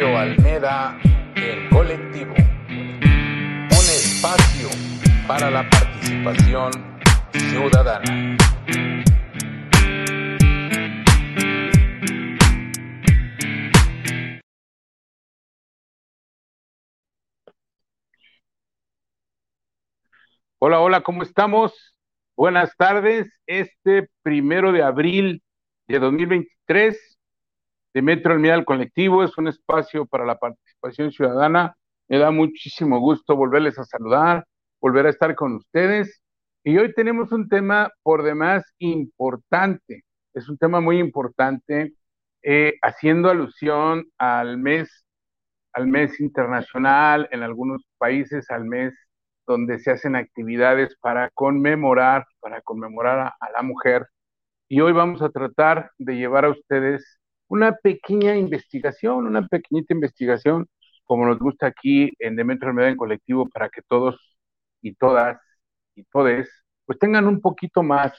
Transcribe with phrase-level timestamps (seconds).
[0.00, 0.98] Almeda,
[1.36, 2.32] El Colectivo.
[2.32, 4.68] Un espacio
[5.28, 6.72] para la participación
[7.34, 8.36] ciudadana.
[20.58, 21.94] Hola, hola, ¿cómo estamos?
[22.36, 23.30] Buenas tardes.
[23.46, 25.42] Este primero de abril
[25.88, 27.09] de 2023
[27.92, 31.74] de Metro Almida Colectivo, es un espacio para la participación ciudadana.
[32.08, 34.44] Me da muchísimo gusto volverles a saludar,
[34.80, 36.20] volver a estar con ustedes.
[36.64, 40.04] Y hoy tenemos un tema por demás importante.
[40.34, 41.94] Es un tema muy importante,
[42.42, 45.04] eh, haciendo alusión al mes,
[45.72, 48.94] al mes internacional, en algunos países al mes
[49.46, 54.06] donde se hacen actividades para conmemorar, para conmemorar a la mujer.
[54.68, 57.19] Y hoy vamos a tratar de llevar a ustedes
[57.50, 60.68] una pequeña investigación, una pequeñita investigación,
[61.04, 64.38] como nos gusta aquí en Demetrio Almeida en Colectivo, para que todos
[64.80, 65.40] y todas
[65.96, 66.48] y todes,
[66.86, 68.12] pues tengan un poquito más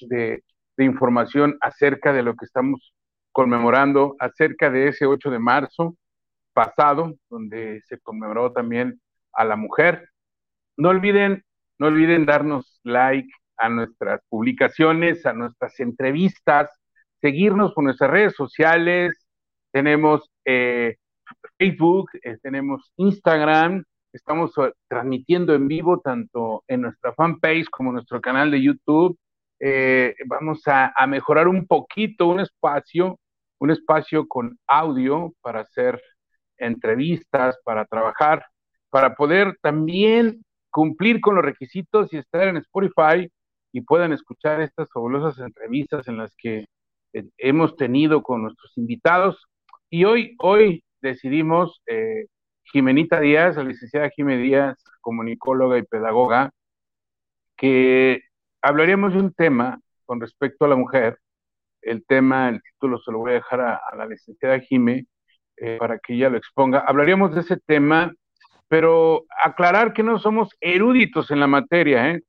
[0.00, 0.42] de,
[0.76, 2.92] de información acerca de lo que estamos
[3.30, 5.96] conmemorando, acerca de ese 8 de marzo
[6.52, 9.00] pasado, donde se conmemoró también
[9.32, 10.08] a la mujer.
[10.76, 11.44] No olviden,
[11.78, 16.68] no olviden darnos like a nuestras publicaciones, a nuestras entrevistas,
[17.22, 19.26] seguirnos por nuestras redes sociales.
[19.70, 20.96] Tenemos eh,
[21.56, 27.94] Facebook, eh, tenemos Instagram, estamos eh, transmitiendo en vivo tanto en nuestra fanpage como en
[27.94, 29.16] nuestro canal de YouTube.
[30.26, 33.18] vamos a, a, mejorar un poquito un espacio,
[33.60, 36.02] un espacio con audio para hacer
[36.58, 38.44] entrevistas, para trabajar,
[38.90, 43.30] para poder también cumplir con los requisitos y estar en Spotify
[43.72, 46.66] y puedan escuchar estas fabulosas entrevistas en las que
[47.12, 49.46] eh, hemos tenido con nuestros invitados.
[49.90, 52.26] Y hoy, hoy decidimos, eh,
[52.64, 56.52] Jimenita Díaz, la licenciada Jiménez Díaz, comunicóloga y pedagoga,
[57.56, 58.22] que
[58.62, 61.18] hablaríamos de un tema con respecto a la mujer.
[61.82, 65.06] El tema, el título se lo voy a dejar a, la licenciada Jimé
[65.56, 66.84] eh, para que ella lo exponga.
[66.86, 68.12] Hablaríamos de ese tema,
[68.68, 72.10] pero aclarar que no somos eruditos en la materia.
[72.10, 72.22] ¿eh?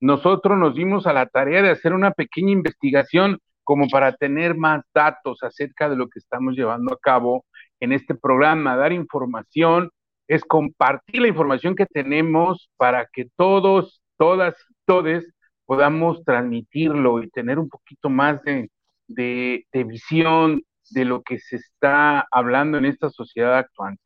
[0.00, 4.82] Nosotros nos dimos a la tarea de hacer una pequeña investigación como para tener más
[4.94, 7.44] datos acerca de lo que estamos llevando a cabo
[7.80, 9.90] en este programa, dar información,
[10.26, 15.30] es compartir la información que tenemos para que todos, todas y todes
[15.66, 18.70] podamos transmitirlo y tener un poquito más de,
[19.06, 23.98] de, de visión de lo que se está hablando en esta sociedad actual.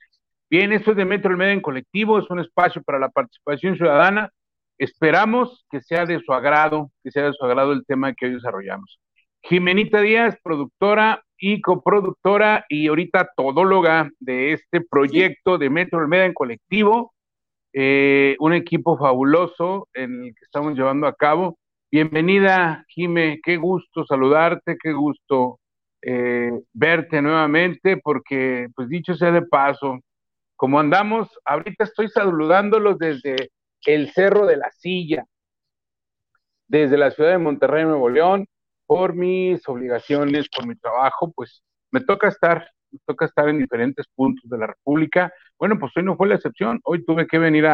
[0.50, 3.76] Bien, esto es de Metro el Medio en Colectivo, es un espacio para la participación
[3.76, 4.28] ciudadana.
[4.76, 8.32] Esperamos que sea de su agrado, que sea de su agrado el tema que hoy
[8.32, 8.98] desarrollamos.
[9.52, 16.32] Jimenita Díaz, productora y coproductora y ahorita todóloga de este proyecto de Metro Olmeda en
[16.32, 17.12] colectivo,
[17.74, 21.58] eh, un equipo fabuloso en el que estamos llevando a cabo.
[21.90, 25.60] Bienvenida, Jime, qué gusto saludarte, qué gusto
[26.00, 30.00] eh, verte nuevamente, porque, pues dicho sea de paso,
[30.56, 33.50] como andamos, ahorita estoy saludándolos desde
[33.84, 35.26] el Cerro de la Silla,
[36.68, 38.46] desde la ciudad de Monterrey, Nuevo León,
[38.92, 44.06] por mis obligaciones, por mi trabajo, pues me toca estar, me toca estar en diferentes
[44.14, 45.32] puntos de la República.
[45.58, 47.72] Bueno, pues hoy no fue la excepción, hoy tuve que venir a,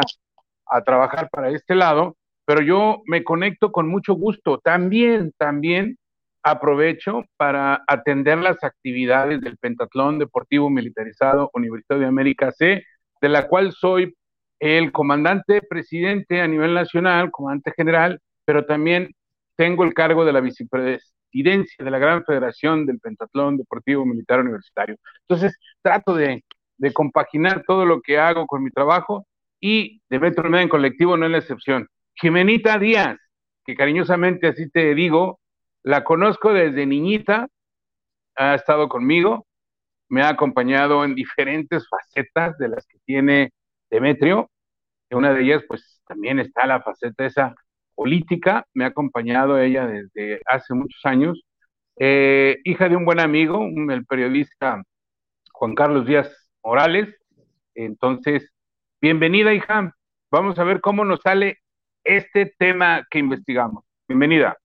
[0.67, 2.15] a trabajar para este lado,
[2.45, 4.59] pero yo me conecto con mucho gusto.
[4.59, 5.97] También, también
[6.41, 12.85] aprovecho para atender las actividades del Pentatlón Deportivo Militarizado Universitario de América C,
[13.21, 14.15] de la cual soy
[14.61, 19.11] el comandante presidente a nivel nacional, comandante general, pero también
[19.59, 24.95] tengo el cargo de la vicepresidencia de la Gran Federación del Pentatlón Deportivo Militar Universitario.
[25.27, 26.45] Entonces, trato de,
[26.93, 29.27] compaginar todo lo que hago con mi trabajo
[29.59, 31.89] y de Metro en colectivo no es la excepción.
[32.13, 33.17] Jimenita Díaz,
[33.65, 35.41] que cariñosamente así te digo,
[35.83, 37.49] la conozco desde niñita,
[38.37, 39.45] ha estado conmigo,
[40.07, 43.51] me ha acompañado en diferentes facetas de las que tiene
[43.89, 44.49] Demetrio.
[45.11, 47.53] Una de ellas, pues también está la faceta esa
[47.99, 51.43] política, me ha acompañado ella desde hace muchos años,
[51.97, 54.81] eh, hija de un buen amigo, el periodista
[55.51, 56.31] Juan Carlos Díaz
[56.63, 57.13] Morales.
[57.75, 58.53] Entonces,
[59.01, 59.93] bienvenida, hija.
[60.31, 61.57] Vamos a ver cómo nos sale
[62.05, 63.83] este tema que investigamos.
[64.07, 64.57] Bienvenida.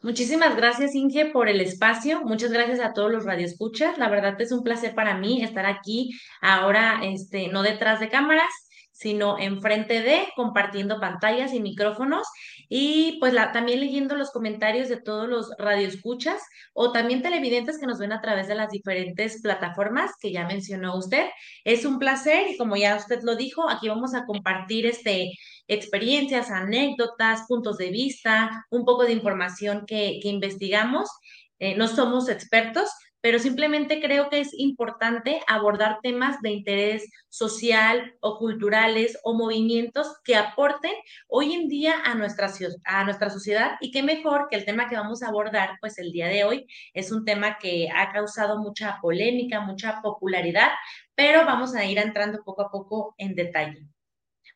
[0.00, 2.20] Muchísimas gracias, Inge, por el espacio.
[2.20, 3.98] Muchas gracias a todos los radioescuchas.
[3.98, 8.67] La verdad es un placer para mí estar aquí ahora, este, no detrás de cámaras,
[8.98, 12.26] sino enfrente de, compartiendo pantallas y micrófonos
[12.68, 16.42] y pues también leyendo los comentarios de todos los radioescuchas
[16.72, 20.96] o también televidentes que nos ven a través de las diferentes plataformas que ya mencionó
[20.96, 21.28] usted.
[21.62, 25.30] Es un placer y como ya usted lo dijo, aquí vamos a compartir este,
[25.68, 31.08] experiencias, anécdotas, puntos de vista, un poco de información que investigamos.
[31.58, 32.90] Eh, no somos expertos,
[33.20, 40.16] pero simplemente creo que es importante abordar temas de interés social o culturales o movimientos
[40.24, 40.92] que aporten
[41.26, 42.50] hoy en día a nuestra,
[42.84, 46.12] a nuestra sociedad y qué mejor que el tema que vamos a abordar pues el
[46.12, 50.70] día de hoy es un tema que ha causado mucha polémica, mucha popularidad,
[51.14, 53.88] pero vamos a ir entrando poco a poco en detalle.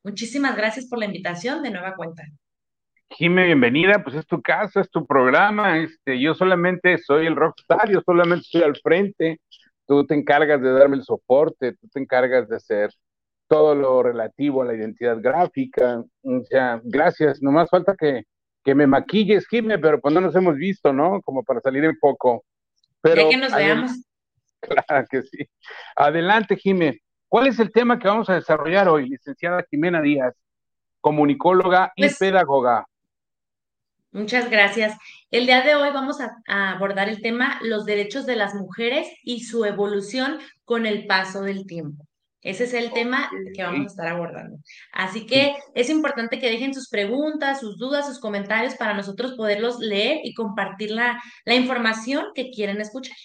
[0.04, 2.24] Muchísimas gracias por la invitación de nueva cuenta.
[3.16, 7.90] Jime, bienvenida, pues es tu casa, es tu programa, este, yo solamente soy el rockstar,
[7.90, 9.40] yo solamente estoy al frente,
[9.86, 12.90] tú te encargas de darme el soporte, tú te encargas de hacer
[13.48, 18.22] todo lo relativo a la identidad gráfica, o sea, gracias, nomás falta que,
[18.64, 21.20] que me maquilles, Jime, pero pues no nos hemos visto, ¿no?
[21.20, 22.44] Como para salir un poco.
[23.02, 23.92] Pero, que nos veamos.
[24.62, 25.44] Claro que sí.
[25.96, 27.00] Adelante, Jime.
[27.26, 30.36] ¿Cuál es el tema que vamos a desarrollar hoy, licenciada Jimena Díaz,
[31.00, 32.86] comunicóloga y pues pedagoga?
[34.12, 34.94] Muchas gracias.
[35.30, 39.44] El día de hoy vamos a, abordar el tema los derechos de las mujeres y
[39.44, 42.06] su evolución con el paso del tiempo.
[42.42, 44.58] Ese es el tema que vamos a estar abordando.
[44.92, 49.78] Así que es importante que dejen sus preguntas, sus dudas, sus comentarios para nosotros poderlos
[49.78, 53.16] leer y compartir la, la información que quieren escuchar.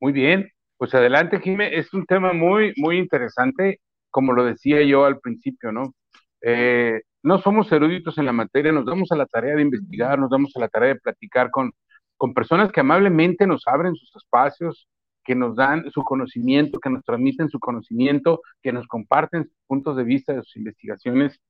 [0.00, 1.78] Muy bien, pues adelante, Jimé.
[1.78, 3.80] Es un tema muy, muy interesante,
[4.10, 5.94] como lo decía yo al principio, ¿no?
[6.40, 10.30] Eh, no somos eruditos en la materia, nos damos a la tarea de investigar, nos
[10.30, 11.72] damos a la tarea de platicar con,
[12.16, 14.88] con personas que amablemente nos abren sus espacios,
[15.24, 19.96] que nos dan su conocimiento, que nos transmiten su conocimiento, que nos comparten sus puntos
[19.96, 21.40] de vista de sus investigaciones.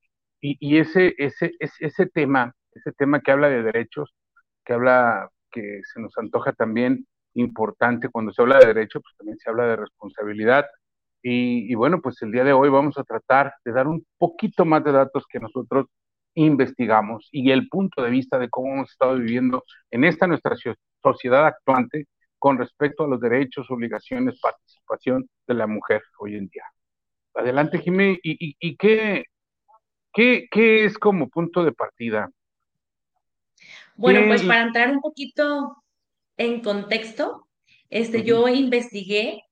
[0.45, 4.13] Y, ese, ese, ese, tema, ese tema que habla de derechos,
[4.65, 9.39] que habla, que se nos antoja también importante, cuando se habla de derecho, pues también
[9.39, 10.67] se habla de responsabilidad,
[11.23, 14.83] y, bueno, pues el día de hoy vamos a tratar de dar un poquito más
[14.83, 15.87] de datos que nosotros
[16.35, 20.57] investigamos y el punto de vista de cómo hemos estado viviendo en esta nuestra
[21.03, 22.07] sociedad actuante
[22.39, 26.65] con respecto a los derechos, obligaciones, participación de la mujer hoy en día.
[27.35, 29.27] Adelante, Jimé, ¿y, y, qué,
[30.13, 32.29] qué, qué, es como punto de partida?
[33.95, 35.85] Bueno, pues para entrar un poquito
[36.37, 37.47] en contexto,
[37.91, 39.45] este, yo investigué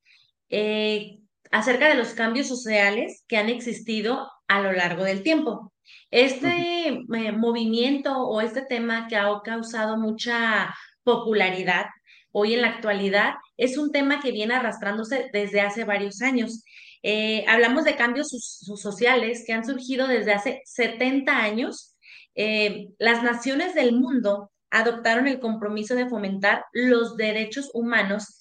[0.48, 1.19] eh,
[1.50, 5.72] acerca de los cambios sociales que han existido a lo largo del tiempo.
[6.10, 11.86] Este eh, movimiento o este tema que ha causado mucha popularidad
[12.32, 16.64] hoy en la actualidad es un tema que viene arrastrándose desde hace varios años.
[17.02, 21.96] Eh, hablamos de cambios sociales que han surgido desde hace 70 años.
[22.34, 28.39] Eh, las naciones del mundo adoptaron el compromiso de fomentar los derechos humanos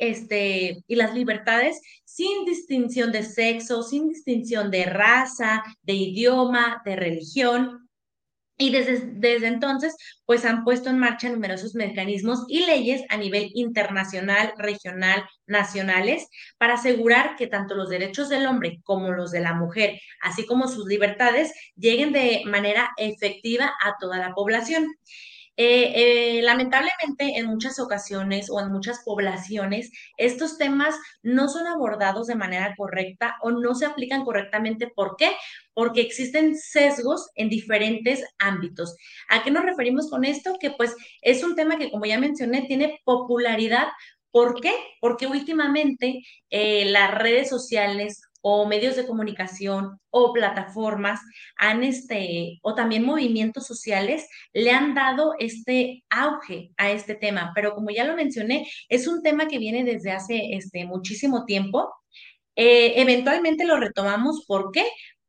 [0.00, 6.96] este, y las libertades sin distinción de sexo, sin distinción de raza, de idioma, de
[6.96, 7.88] religión.
[8.60, 9.96] Y desde, desde entonces,
[10.26, 16.28] pues han puesto en marcha numerosos mecanismos y leyes a nivel internacional, regional, nacionales,
[16.58, 20.66] para asegurar que tanto los derechos del hombre como los de la mujer, así como
[20.66, 24.88] sus libertades, lleguen de manera efectiva a toda la población.
[25.60, 32.28] Eh, eh, lamentablemente, en muchas ocasiones o en muchas poblaciones, estos temas no son abordados
[32.28, 34.86] de manera correcta o no se aplican correctamente.
[34.86, 35.32] ¿Por qué?
[35.74, 38.96] Porque existen sesgos en diferentes ámbitos.
[39.28, 40.54] ¿A qué nos referimos con esto?
[40.60, 43.88] Que pues es un tema que, como ya mencioné, tiene popularidad
[44.30, 44.72] ¿Por qué?
[45.00, 51.20] Porque últimamente eh, las redes sociales o medios de comunicación o plataformas
[51.56, 57.74] han este o también movimientos sociales le han dado este auge a este tema, pero
[57.74, 61.92] como ya lo mencioné, es un tema que viene desde hace este muchísimo tiempo.
[62.56, 64.84] Eh, eventualmente lo retomamos, ¿por qué?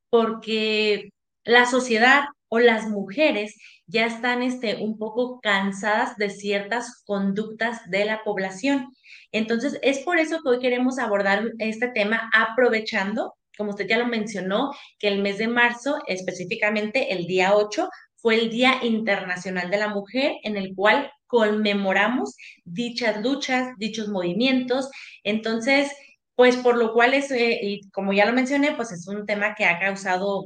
[0.10, 1.12] Porque
[1.44, 3.56] la sociedad o las mujeres
[3.90, 8.94] ya están este, un poco cansadas de ciertas conductas de la población.
[9.32, 14.06] Entonces, es por eso que hoy queremos abordar este tema aprovechando, como usted ya lo
[14.08, 19.78] mencionó, que el mes de marzo, específicamente el día 8, fue el Día Internacional de
[19.78, 24.90] la Mujer, en el cual conmemoramos dichas luchas, dichos movimientos.
[25.24, 25.92] Entonces,
[26.36, 29.56] pues por lo cual es, eh, y como ya lo mencioné, pues es un tema
[29.56, 30.46] que ha causado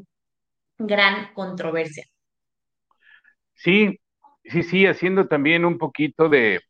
[0.78, 2.06] gran controversia.
[3.64, 4.00] Sí,
[4.44, 6.62] sí, sí, haciendo también un poquito de,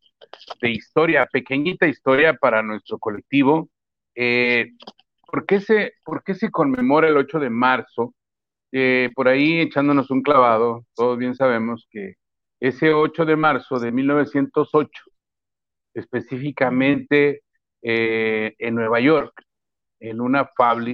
[0.62, 3.68] historia, pequeñita historia para nuestro colectivo.
[4.14, 4.72] Eh,
[5.26, 8.14] ¿por qué se, por qué se conmemora el 8 de marzo?
[8.72, 12.14] Eh, por ahí echándonos un clavado, todos bien sabemos que
[12.60, 15.04] ese 8 de marzo de 1908,
[15.94, 17.42] específicamente
[17.82, 19.32] eh, en Nueva York,
[20.00, 20.48] en una,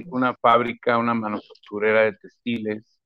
[0.07, 2.99] una fábrica, una manufacturera de textiles,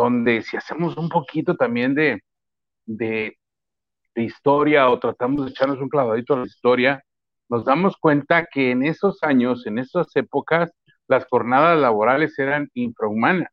[0.00, 2.22] donde si hacemos un poquito también de,
[2.86, 3.36] de,
[4.16, 7.02] historia o tratamos de echarnos un clavadito a la historia,
[7.48, 10.70] nos damos cuenta que en esos años, en esas épocas,
[11.08, 13.48] las jornadas laborales eran infrahumanas.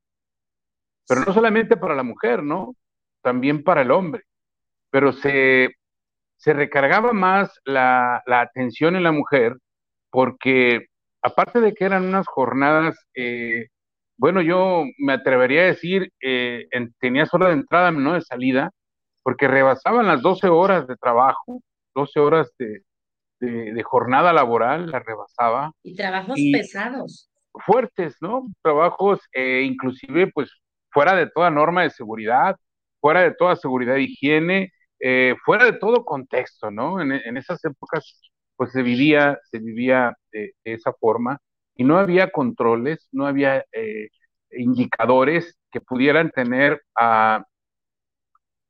[1.07, 2.75] Pero no solamente para la mujer, ¿no?
[3.21, 4.23] También para el hombre.
[4.89, 5.75] Pero se,
[6.35, 9.55] se recargaba más la, la atención en la mujer
[10.09, 10.87] porque
[11.21, 13.67] aparte de que eran unas jornadas, eh,
[14.17, 16.67] bueno, yo me atrevería a decir, eh,
[16.99, 18.71] tenías hora de entrada, no de salida,
[19.23, 21.61] porque rebasaban las 12 horas de trabajo,
[21.95, 22.81] 12 horas de,
[23.83, 25.71] jornada laboral, las rebasaba.
[25.83, 27.29] Y trabajos pesados.
[27.65, 28.47] Fuertes, ¿no?
[28.61, 30.51] Trabajos eh, inclusive, pues,
[30.91, 32.55] fuera de toda norma de seguridad,
[32.99, 34.71] fuera de toda seguridad de higiene,
[35.45, 36.99] fuera de todo contexto, ¿no?
[36.99, 38.19] En, en esas épocas
[38.57, 41.39] pues se vivía, se vivía de, esa forma
[41.77, 44.09] y no había controles, no había eh,
[44.51, 46.81] indicadores que pudieran tener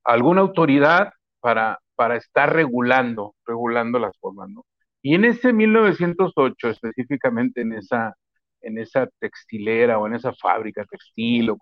[0.03, 4.65] alguna autoridad para, para estar regulando, regulando las formas, ¿no?
[5.01, 8.13] Y en ese 1908, específicamente en esa,
[8.61, 11.57] en esa textilera o en esa fábrica textil o,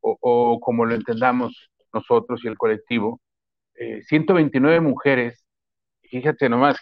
[0.00, 3.20] o, como lo entendamos nosotros y el colectivo,
[4.08, 5.44] 129 eh, mujeres,
[6.02, 6.76] fíjate nomás,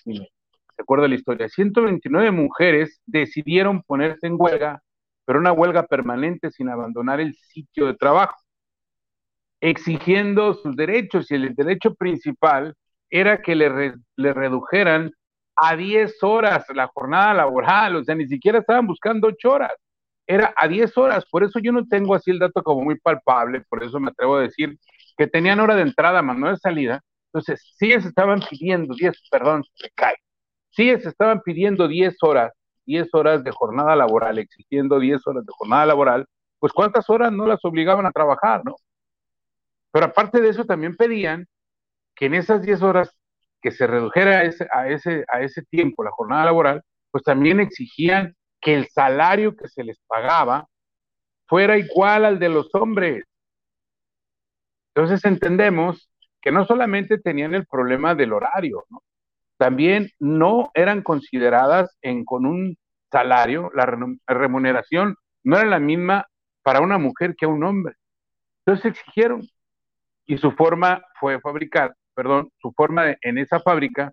[0.78, 4.80] Recuerda la historia, 129 mujeres decidieron ponerse en huelga,
[5.24, 8.36] pero una huelga permanente sin abandonar el sitio de trabajo,
[9.60, 12.74] exigiendo sus derechos y el derecho principal
[13.10, 15.10] era que le, le redujeran
[15.56, 19.72] a 10 horas la jornada laboral, o sea, ni siquiera estaban buscando 8 horas,
[20.26, 23.62] era a 10 horas, por eso yo no tengo así el dato como muy palpable,
[23.68, 24.78] por eso me atrevo a decir
[25.16, 29.16] que tenían hora de entrada, más no de salida, entonces, si ellos estaban pidiendo 10,
[29.30, 30.16] perdón, se cae,
[30.78, 32.52] Sí, se estaban pidiendo 10 horas,
[32.86, 36.24] 10 horas de jornada laboral, exigiendo 10 horas de jornada laboral,
[36.60, 38.76] pues cuántas horas no las obligaban a trabajar, ¿no?
[39.90, 41.48] Pero aparte de eso también pedían
[42.14, 43.12] que en esas 10 horas
[43.60, 47.58] que se redujera a ese, a ese, a ese tiempo la jornada laboral, pues también
[47.58, 50.68] exigían que el salario que se les pagaba
[51.48, 53.24] fuera igual al de los hombres.
[54.94, 56.08] Entonces entendemos
[56.40, 59.02] que no solamente tenían el problema del horario, ¿no?
[59.58, 62.76] También no eran consideradas en, con un
[63.10, 63.86] salario, la
[64.26, 66.26] remuneración no era la misma
[66.62, 67.94] para una mujer que un hombre.
[68.64, 69.42] Entonces exigieron
[70.26, 74.12] y su forma fue fabricar, perdón, su forma en esa fábrica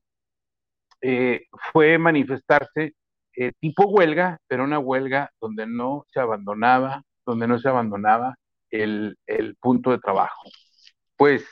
[1.02, 2.94] eh, fue manifestarse
[3.36, 8.36] eh, tipo huelga, pero una huelga donde no se abandonaba, donde no se abandonaba
[8.72, 9.18] el
[9.62, 10.42] punto de trabajo.
[11.16, 11.46] Pues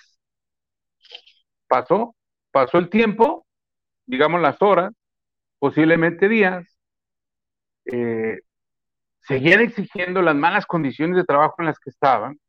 [1.67, 2.15] pasó,
[2.51, 3.45] pasó el tiempo
[4.05, 4.93] digamos, las horas,
[5.59, 6.65] posiblemente días,
[7.85, 8.39] eh,
[9.21, 12.39] seguían exigiendo las malas condiciones de trabajo en las que estaban,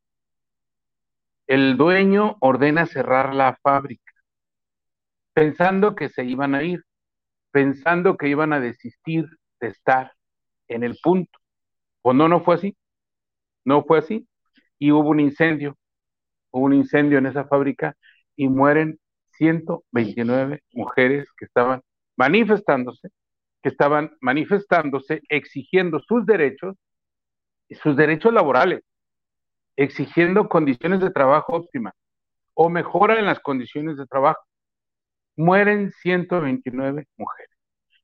[1.47, 4.13] el dueño ordena cerrar la fábrica,
[5.33, 6.85] pensando que se iban a ir,
[7.51, 9.27] pensando que iban a desistir
[9.61, 10.13] de estar
[10.69, 11.39] en el punto.
[12.03, 12.77] Pues no, no fue así,
[13.65, 14.29] no fue así,
[14.79, 15.77] y hubo un incendio,
[16.51, 17.97] hubo un incendio en esa fábrica
[18.37, 18.99] y mueren
[19.37, 21.83] 129 mujeres que estaban
[22.17, 23.09] manifestándose,
[23.63, 26.77] que estaban manifestándose exigiendo sus derechos,
[27.83, 28.83] sus derechos laborales,
[29.77, 31.95] exigiendo condiciones de trabajo óptimas
[32.55, 34.43] o mejora en las condiciones de trabajo.
[35.37, 37.51] Mueren 129 mujeres.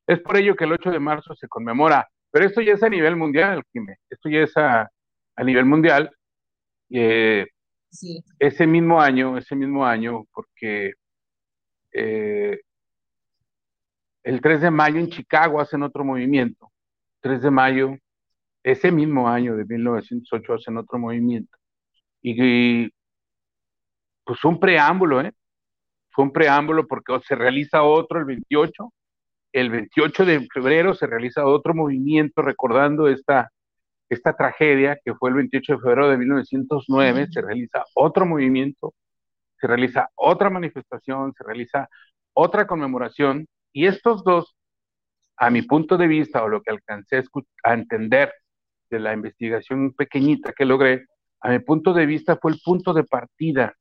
[0.07, 2.89] Es por ello que el 8 de marzo se conmemora, pero esto ya es a
[2.89, 3.63] nivel mundial,
[4.09, 4.89] esto ya es a,
[5.37, 6.11] nivel mundial.
[6.89, 7.47] Eh,
[8.39, 10.93] ese mismo año, ese mismo año, porque
[11.93, 12.59] eh,
[14.23, 16.71] el 3 de mayo en Chicago hacen otro movimiento.
[17.21, 17.97] 3 de mayo,
[18.63, 21.57] ese mismo año de 1908 hacen otro movimiento.
[22.21, 22.89] Y,
[24.23, 25.33] pues un preámbulo, ¿eh?
[26.11, 28.93] Fue un preámbulo porque se realiza otro el 28.
[29.53, 33.51] El 28 de febrero se realiza otro movimiento recordando esta,
[34.09, 37.27] esta tragedia que fue el 28 de febrero de 1909.
[37.31, 38.93] Se realiza otro movimiento
[39.61, 41.87] se realiza otra manifestación, se realiza
[42.33, 44.55] otra conmemoración y estos dos,
[45.37, 47.23] a mi punto de vista o lo que alcancé
[47.63, 48.33] a, entender
[48.89, 51.05] de la investigación pequeñita que logré,
[51.41, 53.75] a mi punto de vista fue el punto de partida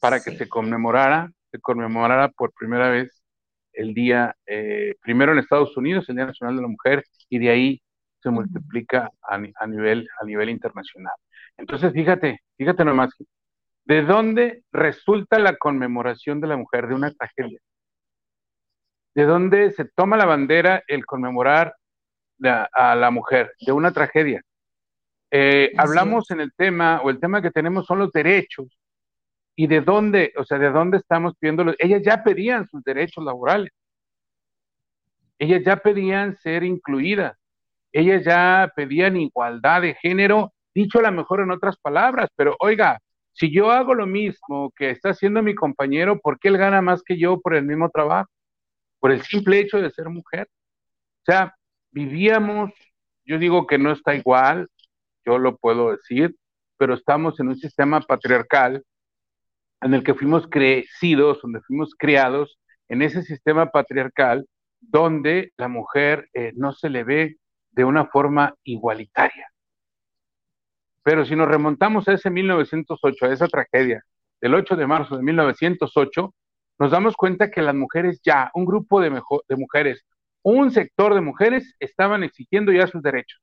[0.00, 3.22] para que se conmemorara, se conmemorara por primera vez
[3.74, 7.50] el día, eh, primero en Estados Unidos, el Día Nacional de la Mujer, y de
[7.50, 7.82] ahí
[8.22, 11.14] se multiplica a, nivel, a nivel internacional.
[11.56, 13.10] Entonces, fíjate, fíjate nomás,
[13.84, 16.88] ¿de dónde resulta la conmemoración de la mujer?
[16.88, 17.58] De una tragedia.
[19.14, 21.74] ¿De dónde se toma la bandera el conmemorar
[22.72, 23.52] a la mujer?
[23.60, 24.42] De una tragedia.
[25.30, 28.66] Eh, hablamos en el tema, o el tema que tenemos son los derechos,
[29.56, 33.70] y de dónde, o sea, de dónde estamos pidiendo, ellas ya pedían sus derechos laborales,
[35.38, 37.36] ellas ya pedían ser incluidas,
[37.92, 42.98] ellas ya pedían igualdad de género, dicho a lo mejor en otras palabras, pero oiga,
[43.32, 47.02] si yo hago lo mismo que está haciendo mi compañero, ¿por qué él gana más
[47.02, 48.30] que yo por el mismo trabajo?
[49.00, 50.48] Por el simple hecho de ser mujer.
[51.22, 51.54] O sea,
[51.90, 52.72] vivíamos,
[53.24, 54.68] yo digo que no está igual,
[55.24, 56.36] yo lo puedo decir,
[56.76, 58.82] pero estamos en un sistema patriarcal
[59.80, 62.58] en el que fuimos crecidos, donde fuimos criados
[62.88, 64.46] en ese sistema patriarcal
[64.80, 67.36] donde la mujer eh, no se le ve
[67.70, 69.51] de una forma igualitaria.
[71.02, 74.04] Pero si nos remontamos a ese 1908, a esa tragedia
[74.40, 76.34] del 8 de marzo de 1908,
[76.78, 80.04] nos damos cuenta que las mujeres ya, un grupo de, de mujeres,
[80.42, 83.40] un sector de mujeres estaban exigiendo ya sus derechos.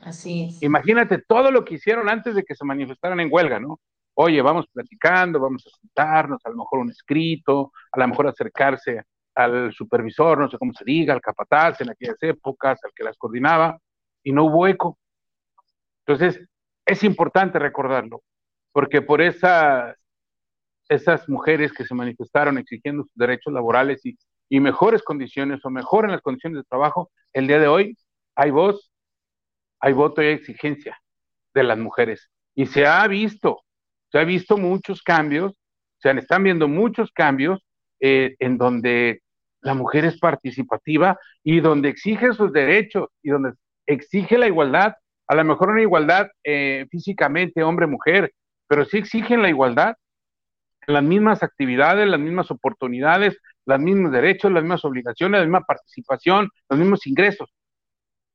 [0.00, 0.62] Así es.
[0.62, 3.80] Imagínate todo lo que hicieron antes de que se manifestaran en huelga, ¿no?
[4.14, 9.02] Oye, vamos platicando, vamos a sentarnos, a lo mejor un escrito, a lo mejor acercarse
[9.34, 13.16] al supervisor, no sé cómo se diga, al capataz en aquellas épocas, al que las
[13.18, 13.78] coordinaba,
[14.22, 14.98] y no hubo eco.
[16.06, 16.46] Entonces,
[16.86, 18.22] es importante recordarlo,
[18.72, 19.96] porque por esas,
[21.26, 24.16] mujeres que se manifestaron exigiendo sus derechos laborales y,
[24.48, 27.96] y mejores condiciones o mejoren las condiciones de trabajo, el día de hoy
[28.36, 28.92] hay voz,
[29.80, 30.96] hay voto y hay exigencia
[31.54, 32.30] de las mujeres.
[32.54, 33.62] Y se ha visto,
[34.12, 35.58] se ha visto muchos cambios,
[35.98, 37.66] se están viendo muchos cambios
[38.00, 39.22] eh, en donde
[39.60, 43.54] la mujer es participativa y donde exige sus derechos y donde
[43.86, 44.94] exige la igualdad,
[45.28, 48.32] a lo mejor una igualdad eh, físicamente hombre-mujer,
[48.68, 49.96] pero sí exigen la igualdad
[50.86, 56.48] las mismas actividades, las mismas oportunidades, los mismos derechos, las mismas obligaciones, la misma participación,
[56.68, 57.50] los mismos ingresos.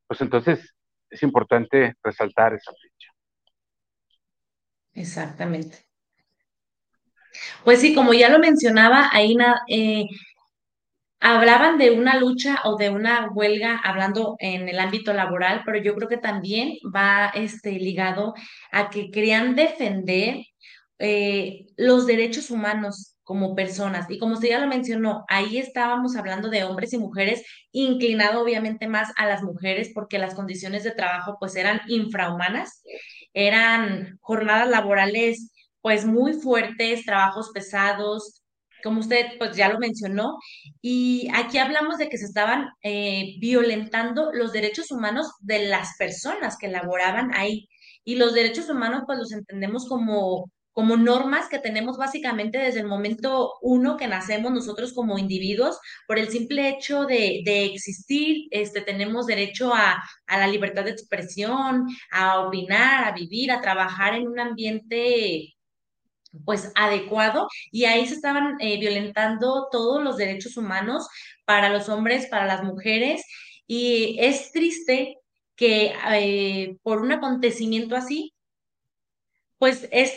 [0.08, 0.76] Pues entonces
[1.10, 3.12] es importante resaltar esa fecha.
[4.94, 5.86] Exactamente.
[7.64, 9.38] Pues sí, como ya lo mencionaba, ahí
[9.70, 10.06] eh,
[11.22, 15.96] hablaban de una lucha o de una huelga hablando en el ámbito laboral, pero yo
[15.96, 18.34] creo que también va este, ligado
[18.72, 20.38] a que querían defender
[21.00, 24.08] eh, los derechos humanos como personas.
[24.10, 28.88] Y como usted ya lo mencionó, ahí estábamos hablando de hombres y mujeres, inclinado obviamente
[28.88, 32.84] más a las mujeres porque las condiciones de trabajo pues eran infrahumanas,
[33.34, 38.41] eran jornadas laborales pues muy fuertes, trabajos pesados,
[38.84, 40.38] como usted pues ya lo mencionó,
[40.82, 46.58] y aquí hablamos de que se estaban eh, violentando los derechos humanos de las personas
[46.58, 47.68] que laboraban ahí.
[48.04, 52.88] Y los derechos humanos pues los entendemos como, como normas que tenemos básicamente desde el
[52.88, 58.82] momento uno que nacemos nosotros como individuos, por el simple hecho de, de existir, este,
[58.82, 64.28] tenemos derecho a, a la libertad de expresión, a opinar, a vivir, a trabajar en
[64.28, 65.54] un ambiente
[66.46, 71.08] pues adecuado y ahí se estaban eh, violentando todos los derechos humanos
[71.46, 73.24] para los hombres, para las mujeres
[73.68, 75.18] y es triste
[75.56, 78.34] que eh, por un acontecimiento así,
[79.58, 80.14] pues es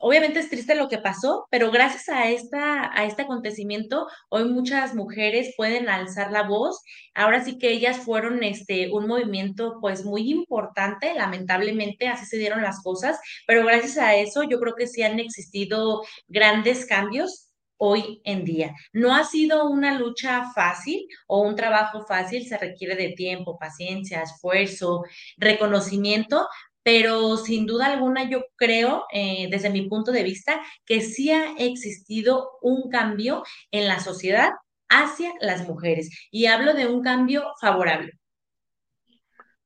[0.00, 4.94] Obviamente es triste lo que pasó, pero gracias a, esta, a este acontecimiento, hoy muchas
[4.94, 6.82] mujeres pueden alzar la voz.
[7.14, 12.62] Ahora sí que ellas fueron este, un movimiento pues muy importante, lamentablemente así se dieron
[12.62, 18.20] las cosas, pero gracias a eso yo creo que sí han existido grandes cambios hoy
[18.24, 18.74] en día.
[18.92, 24.22] No ha sido una lucha fácil o un trabajo fácil, se requiere de tiempo, paciencia,
[24.22, 25.04] esfuerzo,
[25.36, 26.46] reconocimiento,
[26.88, 31.52] pero sin duda alguna yo creo, eh, desde mi punto de vista, que sí ha
[31.58, 34.52] existido un cambio en la sociedad
[34.88, 36.08] hacia las mujeres.
[36.30, 38.12] Y hablo de un cambio favorable.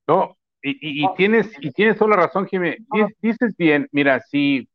[0.05, 2.79] No, y, tienes, y tienes toda la razón, Jimé.
[3.21, 4.67] Dices bien, mira, si,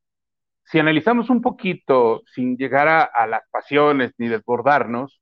[0.64, 5.20] si analizamos un poquito, sin llegar a, las pasiones ni desbordarnos,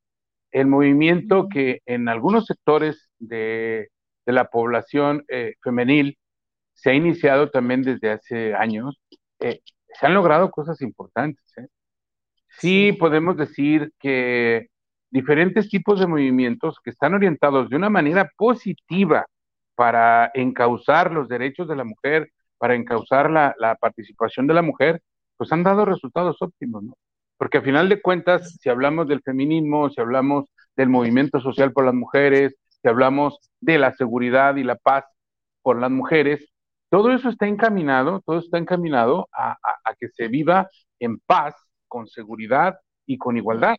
[0.52, 3.88] el movimiento que en algunos sectores de,
[4.26, 6.16] la población eh, femenil
[6.76, 9.00] se ha iniciado también desde hace años,
[9.40, 11.42] eh, se han logrado cosas importantes.
[11.56, 11.66] ¿eh?
[12.48, 14.68] Sí, podemos decir que
[15.10, 19.26] diferentes tipos de movimientos que están orientados de una manera positiva
[19.74, 25.02] para encauzar los derechos de la mujer, para encauzar la, participación de la mujer,
[25.36, 26.94] pues han dado resultados óptimos, ¿no?
[27.38, 31.84] porque al final de cuentas, si hablamos del feminismo, si hablamos del movimiento social por
[31.84, 35.04] las mujeres, si hablamos de la seguridad y la paz
[35.62, 36.50] por las mujeres,
[36.90, 39.56] todo eso está encaminado, todo está encaminado a,
[39.98, 40.68] que se viva
[40.98, 41.54] en paz,
[41.88, 43.76] con seguridad y con igualdad,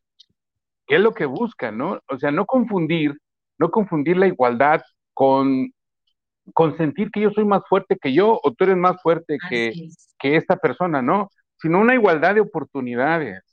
[0.87, 1.99] ¿Qué es lo que buscan, ¿no?
[2.07, 3.13] O sea, no confundir,
[3.57, 4.81] no confundir la igualdad
[5.13, 5.69] con,
[6.53, 9.73] con sentir que yo soy más fuerte que yo o tú eres más fuerte que,
[10.17, 11.29] que esta persona, ¿no?
[11.61, 13.43] Sino una igualdad de oportunidades,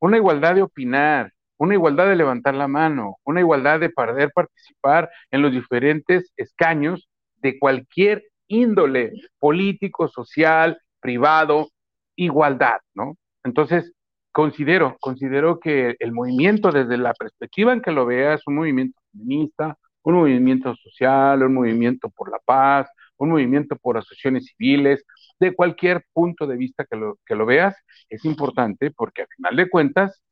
[0.00, 5.10] una igualdad de opinar, una igualdad de levantar la mano, una igualdad de poder participar
[5.30, 11.68] en los diferentes escaños de cualquier índole político, social, privado,
[12.16, 13.16] igualdad, ¿no?
[13.44, 13.92] Entonces,
[14.32, 19.00] considero, considero que el movimiento desde la perspectiva en que lo vea es un movimiento
[19.12, 25.04] feminista, un movimiento social, un movimiento por la paz, un movimiento por asociaciones civiles,
[25.38, 27.76] de cualquier punto de vista que lo, que lo veas,
[28.08, 30.22] es importante porque al final de cuentas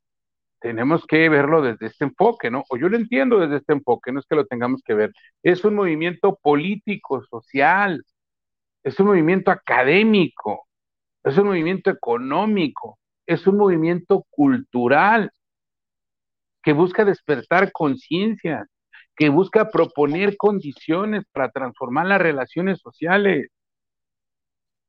[0.59, 2.63] tenemos que verlo desde este enfoque, ¿no?
[2.69, 5.11] O yo lo entiendo desde este enfoque, no es que lo tengamos que ver.
[5.43, 8.03] Es un movimiento político, social,
[8.83, 10.67] es un movimiento académico,
[11.23, 15.31] es un movimiento económico, es un movimiento cultural
[16.63, 18.67] que busca despertar conciencia,
[19.15, 23.49] que busca proponer condiciones para transformar las relaciones sociales.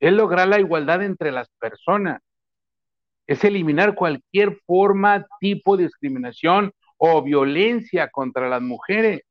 [0.01, 2.21] Es lograr la igualdad entre las personas
[3.31, 9.23] es eliminar cualquier forma, tipo de discriminación o violencia contra las mujeres.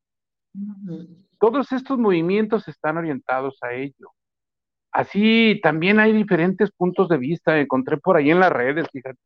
[1.38, 4.14] Todos estos movimientos están orientados a ello.
[4.94, 9.20] Así también hay diferentes puntos de vista, encontré por ahí en las redes, fíjate,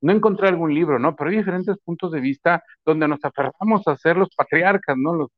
[0.00, 1.16] no encontré algún libro, ¿no?
[1.16, 5.12] Pero hay diferentes puntos de vista donde nos aferramos a ser los patriarcas, ¿no?
[5.12, 5.30] Los,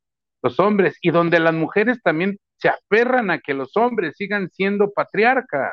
[0.42, 4.92] los hombres, y donde las mujeres también se aferran a que los hombres sigan siendo
[4.92, 5.72] patriarcas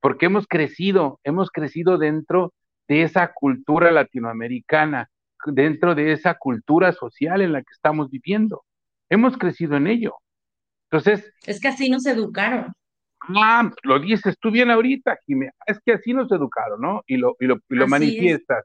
[0.00, 2.52] porque hemos crecido, hemos crecido dentro
[2.88, 5.10] de esa cultura latinoamericana,
[5.46, 8.64] dentro de esa cultura social en la que estamos viviendo.
[9.10, 10.16] Hemos crecido en ello.
[10.90, 11.32] Entonces...
[11.46, 12.72] Es que así nos educaron.
[13.36, 15.50] Ah, lo dices tú bien ahorita, Jimé.
[15.66, 17.02] Es que así nos educaron, ¿no?
[17.06, 18.64] Y lo, y lo, y lo manifiestas.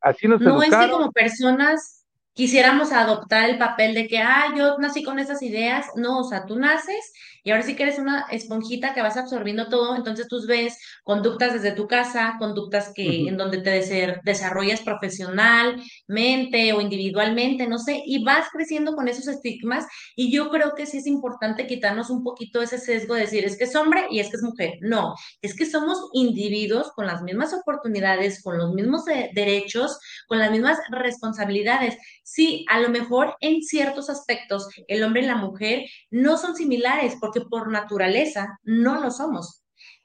[0.00, 0.58] Así nos educaron.
[0.58, 5.18] No es que como personas quisiéramos adoptar el papel de que, ah, yo nací con
[5.18, 5.86] esas ideas.
[5.96, 7.12] No, o sea, tú naces
[7.44, 11.52] y ahora sí que eres una esponjita que vas absorbiendo todo, entonces tú ves conductas
[11.52, 18.24] desde tu casa, conductas que en donde te desarrollas profesionalmente o individualmente, no sé, y
[18.24, 22.62] vas creciendo con esos estigmas y yo creo que sí es importante quitarnos un poquito
[22.62, 24.74] ese sesgo de decir, es que es hombre y es que es mujer.
[24.80, 30.50] No, es que somos individuos con las mismas oportunidades, con los mismos derechos, con las
[30.50, 31.96] mismas responsabilidades.
[32.22, 37.16] Sí, a lo mejor en ciertos aspectos el hombre y la mujer no son similares
[37.20, 39.62] porque por naturaleza no lo somos.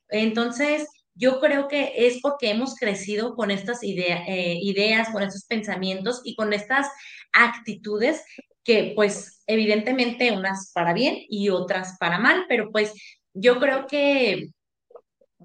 [0.10, 6.22] Entonces, yo creo que es porque hemos crecido con estas eh, ideas, con estos pensamientos
[6.24, 6.88] y con estas
[7.32, 8.24] actitudes
[8.64, 12.94] que pues evidentemente unas para bien y otras para mal, pero pues
[13.34, 14.50] yo creo que,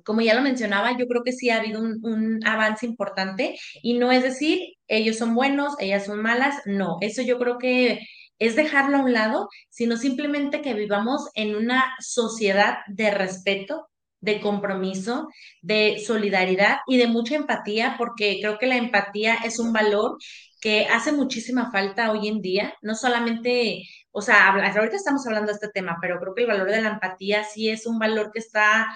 [0.04, 4.12] como ya lo mencionaba, yo creo que sí ha habido un avance importante y no
[4.12, 8.00] es decir, ellos son buenos, ellas son malas, no, eso yo creo que
[8.38, 13.88] es dejarlo a un lado, sino simplemente que vivamos en una sociedad de respeto,
[14.20, 15.28] de compromiso,
[15.62, 20.18] de solidaridad y de mucha empatía, porque creo que la empatía es un valor
[20.60, 25.54] que hace muchísima falta hoy en día, no solamente, o sea, ahorita estamos hablando de
[25.54, 28.40] este tema, pero creo que el valor de la empatía sí es un valor que
[28.40, 28.88] está,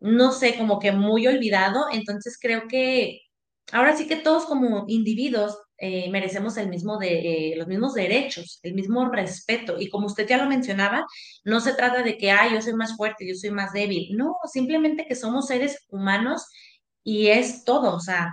[0.00, 3.22] no sé, como que muy olvidado, entonces creo que
[3.72, 8.60] ahora sí que todos como individuos eh, merecemos el mismo de, eh, los mismos derechos,
[8.62, 9.80] el mismo respeto.
[9.80, 11.06] Y como usted ya lo mencionaba,
[11.44, 14.16] no se trata de que, ah, yo soy más fuerte, yo soy más débil.
[14.16, 16.46] No, simplemente que somos seres humanos
[17.04, 17.94] y es todo.
[17.94, 18.30] O sea,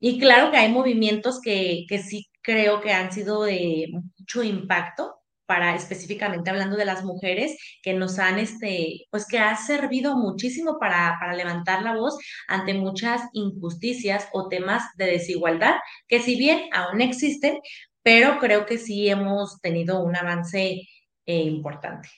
[0.00, 5.19] y claro que hay movimientos que, que sí creo que han sido de mucho impacto,
[5.50, 10.78] para específicamente hablando de las mujeres que nos han, este, pues que ha servido muchísimo
[10.78, 15.74] para, para levantar la voz ante muchas injusticias o temas de desigualdad,
[16.06, 17.58] que si bien aún existen,
[18.04, 20.82] pero creo que sí hemos tenido un avance
[21.26, 22.08] eh, importante.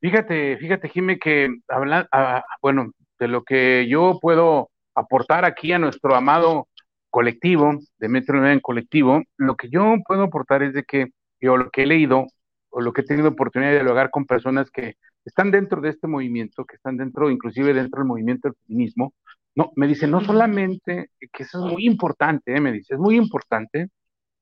[0.00, 5.78] Fíjate, fíjate, Jimé, que habla, ah, bueno, de lo que yo puedo aportar aquí a
[5.78, 6.68] nuestro amado
[7.10, 11.68] colectivo, de Metro en colectivo, lo que yo puedo aportar es de que yo lo
[11.70, 12.28] que he leído
[12.76, 16.06] o lo que he tenido oportunidad de dialogar con personas que están dentro de este
[16.06, 19.14] movimiento, que están dentro, inclusive dentro del movimiento del feminismo,
[19.54, 23.16] no, me dice, no solamente, que eso es muy importante, eh, me dice, es muy
[23.16, 23.88] importante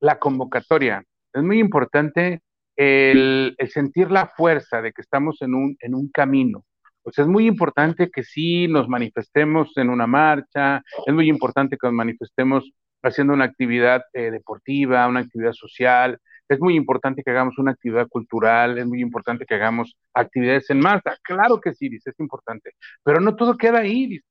[0.01, 2.41] la convocatoria, es muy importante
[2.75, 6.65] el, sentir la fuerza de que estamos en un, en un camino,
[7.03, 11.77] O sea, es muy importante que sí nos manifestemos en una marcha, es muy importante
[11.77, 12.69] que nos manifestemos
[13.01, 18.07] haciendo una actividad eh, deportiva, una actividad social, es muy importante que hagamos una actividad
[18.07, 21.17] cultural, es muy importante que hagamos actividades en marcha.
[21.23, 24.25] Claro que sí, dice, es importante, pero no todo queda ahí, dice.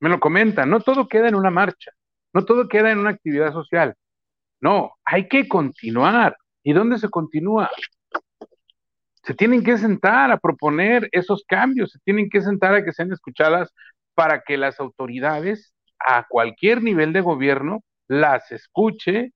[0.00, 1.90] Me lo comenta, no todo queda en una marcha,
[2.34, 3.94] no todo queda en una actividad social.
[4.60, 6.36] No, hay que continuar.
[6.62, 7.70] ¿Y dónde se continúa?
[9.22, 13.12] Se tienen que sentar a proponer esos cambios, se tienen que sentar a que sean
[13.12, 13.72] escuchadas
[14.14, 19.32] para que las autoridades a cualquier nivel de gobierno las escuche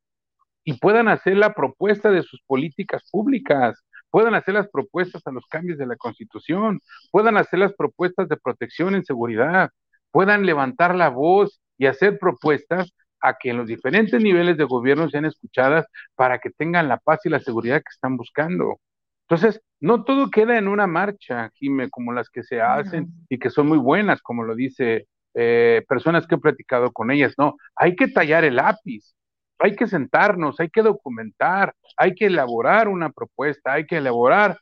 [0.70, 5.44] y puedan hacer la propuesta de sus políticas públicas, puedan hacer las propuestas a los
[5.46, 6.78] cambios de la Constitución,
[7.10, 9.70] puedan hacer las propuestas de protección en seguridad,
[10.12, 15.10] puedan levantar la voz y hacer propuestas a que en los diferentes niveles de gobierno
[15.10, 18.78] sean escuchadas para que tengan la paz y la seguridad que están buscando.
[19.28, 23.50] Entonces, no todo queda en una marcha, Jime, como las que se hacen y que
[23.50, 27.96] son muy buenas, como lo dice eh, personas que he platicado con ellas, no, hay
[27.96, 29.16] que tallar el lápiz,
[29.60, 34.58] hay que sentarnos, hay que documentar, hay que elaborar una propuesta, hay que elaborar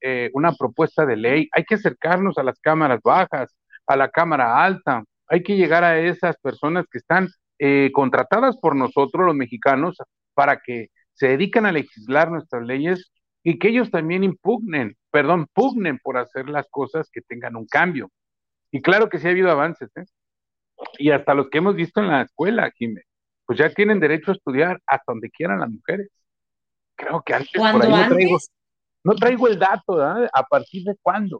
[0.00, 3.56] eh, una propuesta de ley, hay que acercarnos a las cámaras bajas,
[3.86, 7.28] a la cámara alta, hay que llegar a esas personas que están
[7.58, 9.96] eh, contratadas por nosotros, los mexicanos,
[10.34, 13.10] para que se dedican a legislar nuestras leyes
[13.42, 18.10] y que ellos también impugnen, perdón, pugnen por hacer las cosas que tengan un cambio.
[18.70, 20.04] Y claro que sí ha habido avances, ¿eh?
[20.98, 23.06] Y hasta los que hemos visto en la escuela, Jiménez
[23.46, 26.08] pues ya tienen derecho a estudiar hasta donde quieran las mujeres.
[26.96, 28.38] Creo que antes por ahí no traigo,
[29.04, 30.28] no traigo el dato, ¿verdad?
[30.32, 31.38] ¿A partir de cuándo?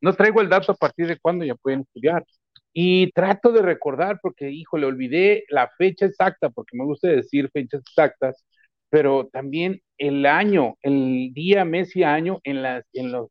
[0.00, 2.24] No traigo el dato a partir de cuándo ya pueden estudiar.
[2.72, 7.50] Y trato de recordar, porque, hijo, le olvidé la fecha exacta, porque me gusta decir
[7.52, 8.44] fechas exactas,
[8.90, 13.28] pero también el año, el día, mes y año en las, en los,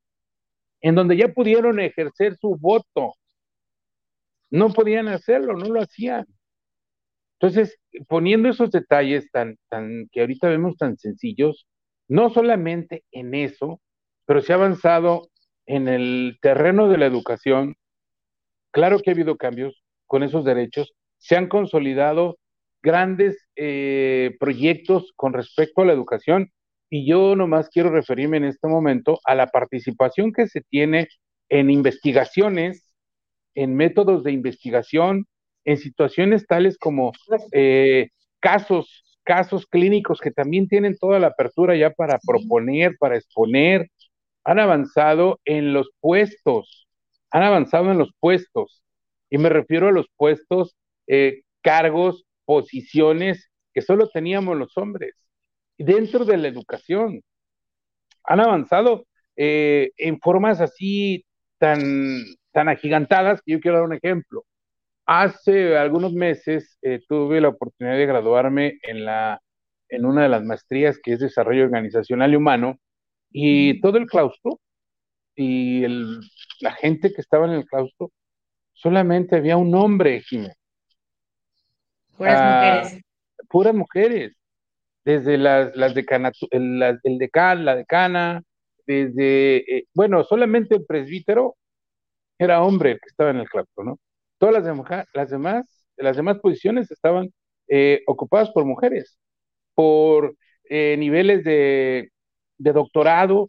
[0.82, 3.13] en donde ya pudieron ejercer su voto.
[4.50, 6.26] No podían hacerlo, no lo hacían.
[7.39, 11.67] Entonces, poniendo esos detalles tan, tan, que ahorita vemos tan sencillos,
[12.08, 13.80] no solamente en eso,
[14.26, 15.30] pero se ha avanzado
[15.65, 17.76] en el terreno de la educación.
[18.71, 22.38] Claro que ha habido cambios con esos derechos, se han consolidado
[22.82, 26.52] grandes eh, proyectos con respecto a la educación
[26.89, 31.10] y yo nomás quiero referirme en este momento a la participación que se tiene
[31.50, 32.93] en investigaciones,
[33.56, 35.26] en métodos de investigación,
[35.67, 37.12] en situaciones tales como
[37.51, 43.89] eh, casos, casos clínicos que también tienen toda la apertura ya para proponer, para exponer,
[44.45, 46.88] han avanzado en los puestos,
[47.32, 48.82] han avanzado en los puestos,
[49.30, 55.15] y me refiero a los puestos, eh, cargos, posiciones que solo teníamos los hombres,
[55.77, 57.21] dentro de la educación.
[58.23, 61.25] Han avanzado eh, en formas así
[61.58, 64.45] tan, tan agigantadas que yo quiero dar un ejemplo.
[65.08, 69.41] Hace algunos meses eh, tuve la oportunidad de graduarme en, la,
[69.88, 72.78] en una de las maestrías que es Desarrollo Organizacional y Humano
[73.32, 74.60] y todo el claustro
[75.34, 76.20] y el,
[76.60, 78.12] la gente que estaba en el claustro,
[78.74, 80.58] solamente había un hombre, Jiménez.
[82.17, 83.04] Puras ah, mujeres.
[83.48, 84.34] Puras mujeres.
[85.06, 88.43] Desde las, las el decán, la decana,
[88.86, 91.56] desde, eh, bueno, solamente el presbítero
[92.38, 94.00] era hombre el que estaba en el claustro, ¿no?
[94.38, 95.65] Todas las, demás, las demás,
[95.97, 97.32] las demás posiciones estaban
[97.67, 99.17] eh, ocupadas por mujeres,
[99.73, 100.36] por
[100.69, 102.12] eh, niveles de,
[102.58, 103.47] doctorado,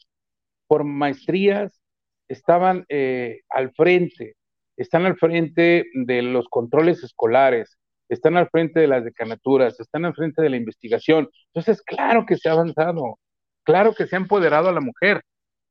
[0.67, 1.81] por maestrías,
[2.29, 4.37] estaban eh, al frente,
[4.77, 10.15] están al frente de los controles escolares, están al frente de las decanaturas, están al
[10.15, 11.29] frente de la investigación.
[11.53, 13.19] Entonces, claro que se ha avanzado,
[13.65, 15.23] claro que se ha empoderado a la mujer.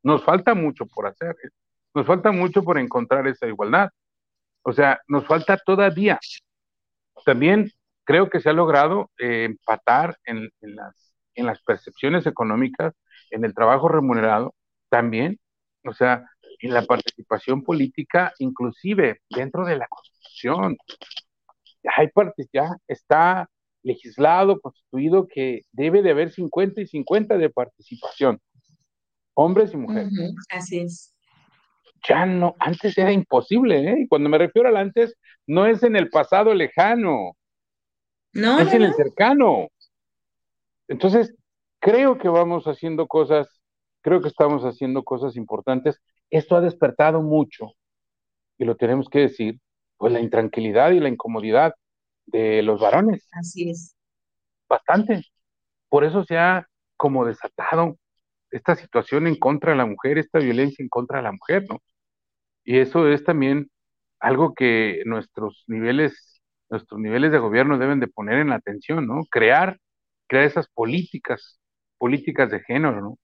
[0.04, 1.36] Nos falta mucho por hacer,
[1.94, 3.90] nos falta mucho por encontrar esa igualdad.
[4.68, 6.20] O sea, nos falta todavía.
[7.24, 7.72] También
[8.04, 12.94] creo que se ha logrado eh, empatar en, las, percepciones económicas,
[13.32, 14.54] en el trabajo remunerado,
[14.90, 15.40] también,
[15.86, 16.26] o sea,
[16.60, 20.76] en la participación política, inclusive dentro de la Constitución.
[21.96, 23.50] Hay partes, ya está
[23.84, 28.42] legislado, constituido que debe de haber 50 y 50 de participación,
[29.34, 30.12] hombres y mujeres.
[30.50, 31.17] así es
[32.08, 34.02] ya no, antes era imposible, ¿eh?
[34.02, 35.16] Y cuando me refiero al antes,
[35.46, 37.36] no es en el pasado lejano,
[38.34, 39.68] no, es en el cercano.
[40.88, 41.36] Entonces,
[41.80, 43.48] creo que vamos haciendo cosas,
[44.02, 46.00] creo que estamos haciendo cosas importantes.
[46.30, 47.74] Esto ha despertado mucho,
[48.58, 49.60] y lo tenemos que decir,
[49.98, 51.74] pues la intranquilidad y la incomodidad
[52.26, 53.28] de los varones.
[53.32, 53.96] Así es.
[54.70, 55.24] Bastante.
[55.90, 56.68] Por eso se ha
[56.98, 57.98] como desatado
[58.52, 61.82] esta situación en contra de la mujer, esta violencia en contra de la mujer, ¿no?
[62.68, 63.70] Y eso es también
[64.20, 69.24] algo que nuestros niveles, nuestros niveles de gobierno deben de poner en atención, ¿no?
[69.32, 69.80] Crear,
[70.28, 71.62] crear esas políticas,
[71.98, 73.20] políticas de género, ¿no?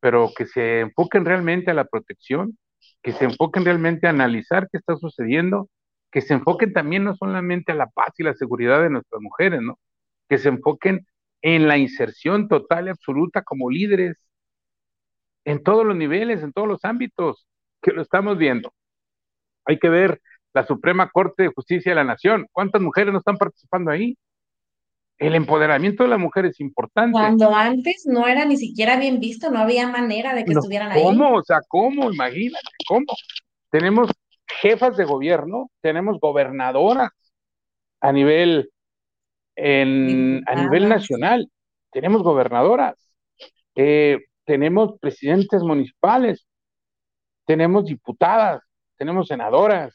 [0.00, 2.58] Pero que se enfoquen realmente a la protección,
[3.02, 5.68] que se enfoquen realmente a analizar qué está sucediendo,
[6.12, 9.62] que se enfoquen también no solamente a la paz y la seguridad de nuestras mujeres,
[9.62, 9.78] ¿no?
[10.28, 11.06] Que se enfoquen
[11.42, 14.18] en la inserción total y absoluta como líderes
[15.44, 17.46] en todos los niveles, en todos los ámbitos,
[17.82, 18.72] que lo estamos viendo.
[19.64, 20.20] Hay que ver
[20.52, 22.46] la Suprema Corte de Justicia de la Nación.
[22.52, 24.16] ¿Cuántas mujeres no están participando ahí?
[25.18, 27.12] El empoderamiento de la mujer es importante.
[27.12, 31.02] Cuando antes no era ni siquiera bien visto, no había manera de que estuvieran ahí.
[31.02, 31.34] ¿Cómo?
[31.34, 32.10] O sea, ¿cómo?
[32.10, 33.04] Imagínate, ¿cómo?
[33.70, 34.10] Tenemos
[34.46, 37.10] jefas de gobierno, tenemos gobernadoras
[38.00, 38.70] a nivel,
[39.56, 41.50] en, a nivel nacional,
[41.92, 42.96] tenemos gobernadoras,
[43.74, 46.46] eh, tenemos presidentes municipales,
[47.50, 48.62] tenemos diputadas,
[48.96, 49.92] tenemos senadoras,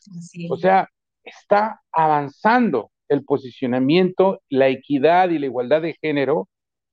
[0.49, 0.89] o sea,
[1.23, 6.49] está avanzando el posicionamiento, la equidad y la igualdad de género,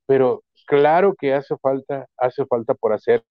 [0.06, 3.24] pero claro que hace falta, hace falta por hacer.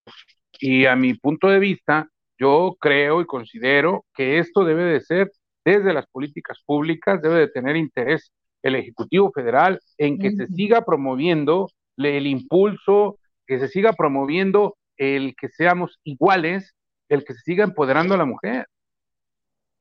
[0.60, 5.32] Y a mi punto de vista, yo creo y considero que esto debe de ser
[5.63, 10.84] desde las políticas públicas, debe de tener interés el Ejecutivo Federal en que se siga
[10.84, 16.76] promoviendo el impulso, que se siga promoviendo el que seamos iguales,
[17.12, 18.67] el que se siga empoderando a la mujer.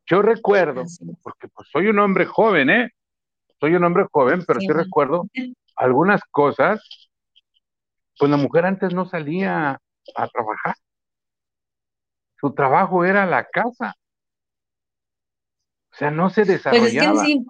[0.07, 0.85] Yo recuerdo,
[1.23, 2.91] porque pues soy un hombre joven, ¿eh?
[3.61, 5.29] Soy un hombre joven, pero sí, recuerdo
[5.77, 6.81] algunas cosas,
[8.19, 9.79] pues la mujer antes no salía
[10.17, 10.75] a trabajar.
[12.41, 13.95] Su trabajo era la casa.
[15.93, 17.13] O sea, no se desarrollaba.
[17.13, 17.45] Pues es que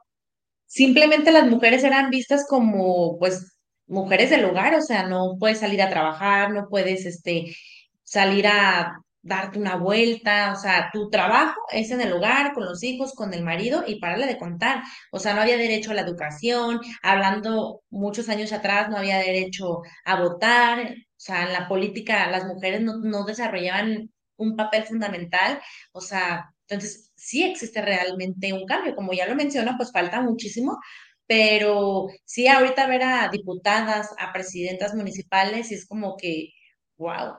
[0.67, 5.81] simplemente las mujeres eran vistas como, pues, mujeres del hogar, o sea, no puedes salir
[5.81, 7.55] a trabajar, no puedes, este,
[8.03, 12.83] salir a darte una vuelta, o sea, tu trabajo es en el hogar, con los
[12.83, 14.83] hijos, con el marido y pararle de contar.
[15.13, 19.83] O sea, no había derecho a la educación, hablando muchos años atrás, no había derecho
[20.05, 25.61] a votar, o sea, en la política las mujeres no, no desarrollaban un papel fundamental,
[25.93, 30.79] o sea, entonces sí existe realmente un cambio, como ya lo menciono, pues falta muchísimo,
[31.27, 36.49] pero sí ahorita ver a diputadas, a presidentas municipales, es como que,
[36.97, 37.37] wow,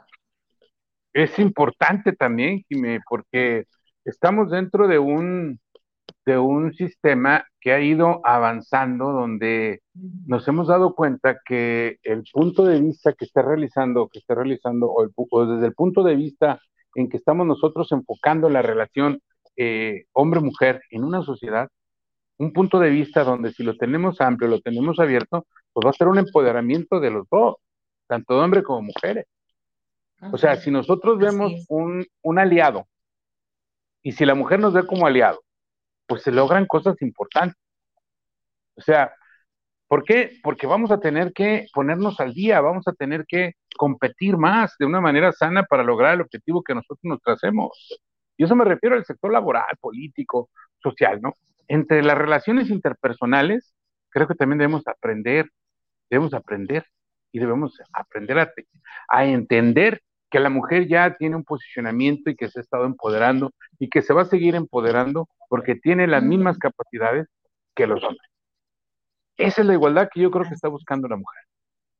[1.14, 3.66] es importante también, Jimé, porque
[4.06, 5.60] estamos dentro de un,
[6.26, 9.82] de un sistema que ha ido avanzando, donde
[10.26, 14.92] nos hemos dado cuenta que el punto de vista que está realizando, que está realizando,
[14.92, 16.60] o, desde el punto de vista
[16.96, 19.22] en que estamos nosotros enfocando la relación
[19.58, 21.70] eh, hombre-mujer en una sociedad,
[22.38, 25.94] un punto de vista donde si lo tenemos amplio, lo tenemos abierto, pues va a
[25.94, 27.56] ser un empoderamiento de los dos,
[28.08, 29.26] tanto de hombres como mujeres.
[30.32, 32.88] O sea, si nosotros vemos un, un, aliado
[34.04, 35.42] y si la mujer nos ve como aliado,
[36.06, 37.58] pues se logran cosas importantes.
[38.76, 39.14] O sea,
[39.88, 40.40] ¿por qué?
[40.44, 44.86] Porque vamos a tener que ponernos al día, vamos a tener que competir más de
[44.86, 48.00] una manera sana para lograr el objetivo que nosotros nos tracemos.
[48.38, 50.50] Y eso me refiero al sector laboral, político,
[50.82, 51.34] social, ¿no?
[51.68, 53.74] Entre las relaciones interpersonales,
[54.10, 55.50] creo que también debemos aprender,
[56.10, 56.86] debemos aprender
[57.32, 58.52] y debemos aprender a,
[59.08, 60.02] a entender
[60.32, 64.02] que la mujer ya tiene un posicionamiento y que se ha estado empoderando y que
[64.02, 67.28] se va a seguir empoderando porque tiene las mismas capacidades
[67.76, 68.28] que los hombres.
[69.38, 71.44] Esa es la igualdad que yo creo que está buscando la mujer.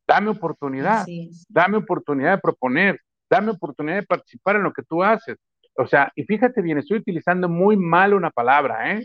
[0.08, 1.06] Dame oportunidad,
[1.50, 5.38] dame oportunidad de proponer, dame oportunidad de participar en lo que tú haces.
[5.76, 9.04] O sea, y fíjate bien, estoy utilizando muy mal una palabra, ¿eh?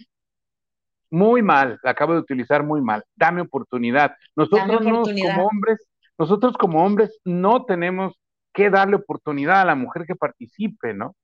[1.11, 3.03] Muy mal, la acabo de utilizar muy mal.
[3.17, 4.15] Dame oportunidad.
[4.37, 8.15] Nosotros como hombres, nosotros como hombres no tenemos
[8.57, 11.15] que darle oportunidad a la mujer que participe, ¿no?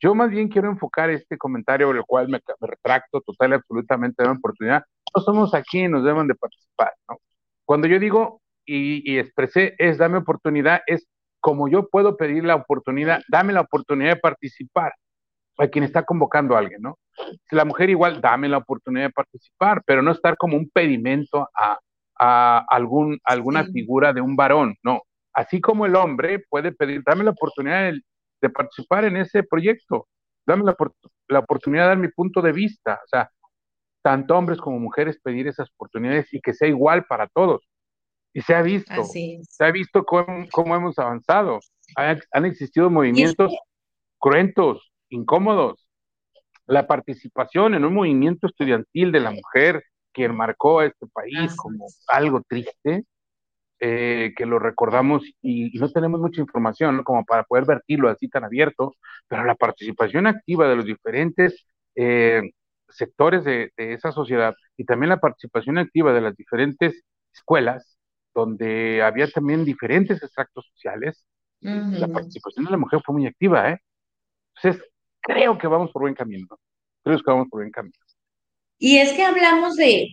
[0.00, 4.28] Yo más bien quiero enfocar este comentario, el cual me, retracto total y absolutamente de
[4.28, 4.84] la oportunidad.
[5.16, 7.16] No somos aquí, nos deben de participar, ¿no?
[7.64, 11.06] Cuando yo digo y, expresé es dame oportunidad, es
[11.40, 14.92] como yo puedo pedir la oportunidad, dame la oportunidad de participar
[15.56, 16.98] a quien está convocando a alguien, ¿no?
[17.48, 21.48] Si la mujer igual, dame la oportunidad de participar, pero no estar como un pedimento
[21.54, 21.78] a,
[22.68, 25.00] algún, alguna figura de un varón, no
[25.34, 30.06] así como el hombre puede pedir, dame la oportunidad de, participar en ese proyecto,
[30.46, 33.30] dame la, oportunidad de dar mi punto de vista, o sea,
[34.02, 37.62] tanto hombres como mujeres pedir esas oportunidades y que sea igual para todos.
[38.34, 41.60] Y se ha visto, se ha visto cómo, hemos avanzado.
[41.96, 43.54] Han, existido movimientos
[44.18, 45.86] cruentos, incómodos.
[46.66, 51.86] La participación en un movimiento estudiantil de la mujer que marcó a este país como
[52.08, 53.04] algo triste,
[53.80, 58.44] eh, que lo recordamos y, no tenemos mucha información como para poder vertirlo así tan
[58.44, 58.94] abierto,
[59.28, 61.66] pero la participación activa de los diferentes
[61.96, 62.42] eh,
[62.88, 67.02] sectores de, esa sociedad y también la participación activa de las diferentes
[67.32, 67.98] escuelas,
[68.34, 71.24] donde había también diferentes extractos sociales,
[71.60, 73.78] la participación de la mujer fue muy activa, ¿eh?
[74.56, 74.86] Entonces,
[75.20, 76.46] creo que vamos por buen camino,
[77.02, 77.94] creo que vamos por buen camino.
[78.78, 80.08] Y es que hablamos de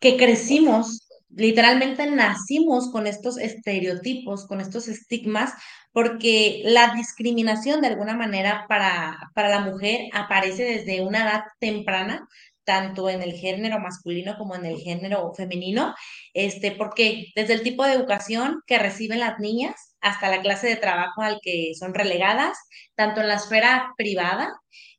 [0.00, 1.01] que crecimos
[1.34, 5.52] literalmente nacimos con estos estereotipos, con estos estigmas,
[5.92, 12.26] porque la discriminación de alguna manera para, para la mujer aparece desde una edad temprana,
[12.64, 15.94] tanto en el género masculino como en el género femenino,
[16.32, 20.76] este, porque desde el tipo de educación que reciben las niñas hasta la clase de
[20.76, 22.58] trabajo al que son relegadas,
[22.94, 24.52] tanto en la esfera privada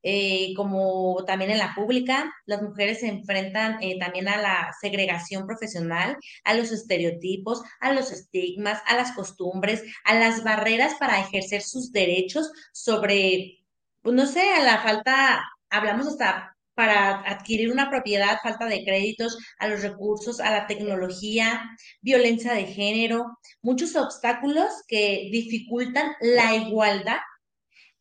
[0.05, 5.47] eh, como también en la pública, las mujeres se enfrentan eh, también a la segregación
[5.47, 11.61] profesional, a los estereotipos, a los estigmas, a las costumbres, a las barreras para ejercer
[11.61, 13.63] sus derechos sobre,
[14.01, 19.37] pues, no sé, a la falta, hablamos hasta para adquirir una propiedad, falta de créditos,
[19.59, 21.63] a los recursos, a la tecnología,
[22.01, 27.19] violencia de género, muchos obstáculos que dificultan la igualdad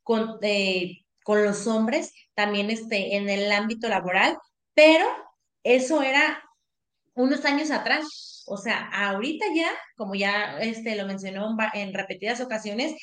[0.02, 4.36] con, eh, con los hombres, también este, en el ámbito laboral,
[4.74, 5.06] pero
[5.62, 6.42] eso era
[7.14, 8.44] unos años atrás.
[8.46, 12.94] O sea, ahorita ya, como ya este, lo mencionó en repetidas ocasiones,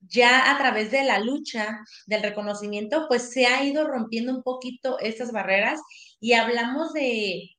[0.00, 4.98] ya a través de la lucha, del reconocimiento, pues se ha ido rompiendo un poquito
[4.98, 5.80] estas barreras
[6.20, 7.50] y hablamos de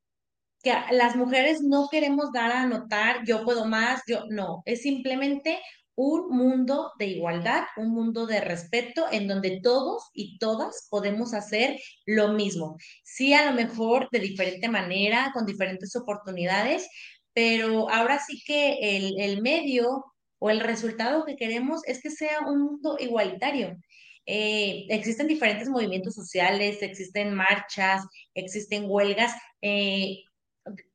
[0.63, 5.59] que las mujeres no queremos dar a notar, yo puedo más, yo no, es simplemente
[5.95, 11.79] un mundo de igualdad, un mundo de respeto en donde todos y todas podemos hacer
[12.05, 12.77] lo mismo.
[13.03, 16.87] Sí, a lo mejor de diferente manera, con diferentes oportunidades,
[17.33, 20.10] pero ahora sí que el, el medio
[20.41, 23.77] o el resultado que queremos es que sea un mundo igualitario.
[24.25, 28.01] Eh, existen diferentes movimientos sociales, existen marchas,
[28.33, 29.33] existen huelgas.
[29.61, 30.23] Eh,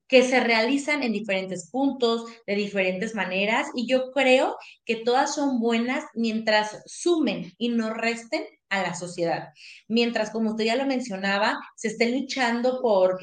[0.08, 5.58] que se realizan en diferentes puntos, de diferentes maneras, y yo creo que todas son
[5.58, 9.48] buenas mientras sumen y no resten a la sociedad.
[9.88, 13.20] Mientras, como usted ya lo mencionaba, se esté luchando por,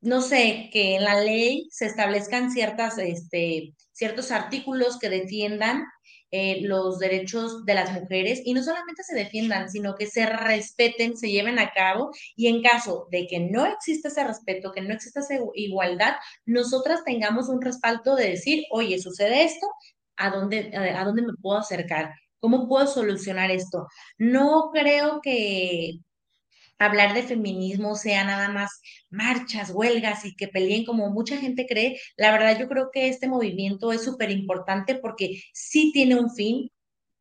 [0.00, 5.84] no sé, que en la ley se establezcan ciertas, este, ciertos artículos que defiendan
[6.30, 11.16] eh, los derechos de las mujeres y no solamente se defiendan, sino que se respeten,
[11.16, 14.92] se lleven a cabo y en caso de que no exista ese respeto, que no
[14.92, 19.66] exista esa igualdad, nosotras tengamos un respaldo de decir, oye, sucede esto,
[20.16, 22.12] ¿a dónde, a dónde me puedo acercar?
[22.40, 23.86] ¿Cómo puedo solucionar esto?
[24.18, 25.98] No creo que
[26.78, 32.00] hablar de feminismo sea nada más marchas, huelgas y que peleen como mucha gente cree.
[32.16, 36.70] La verdad yo creo que este movimiento es súper importante porque sí tiene un fin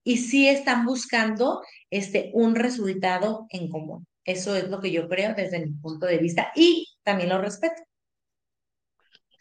[0.04, 4.08] y sí están buscando este, un resultado en común.
[4.24, 7.82] Eso es lo que yo creo desde mi punto de vista y también lo respeto.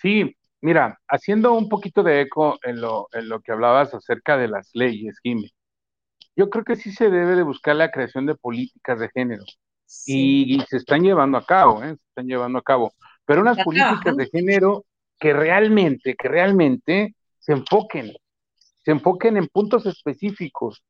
[0.01, 4.49] Sí, mira, haciendo un poquito de eco en lo, en lo que hablabas acerca de
[4.49, 5.53] las leyes, Jimmy,
[6.37, 9.45] yo creo que sí se debe de buscar la creación de políticas de género
[10.07, 11.97] y, se están llevando a cabo, ¿eh?
[11.97, 12.93] se están llevando a cabo,
[13.25, 14.85] pero unas políticas de género
[15.19, 18.13] que realmente, que realmente se enfoquen,
[18.85, 20.83] se enfoquen en puntos específicos,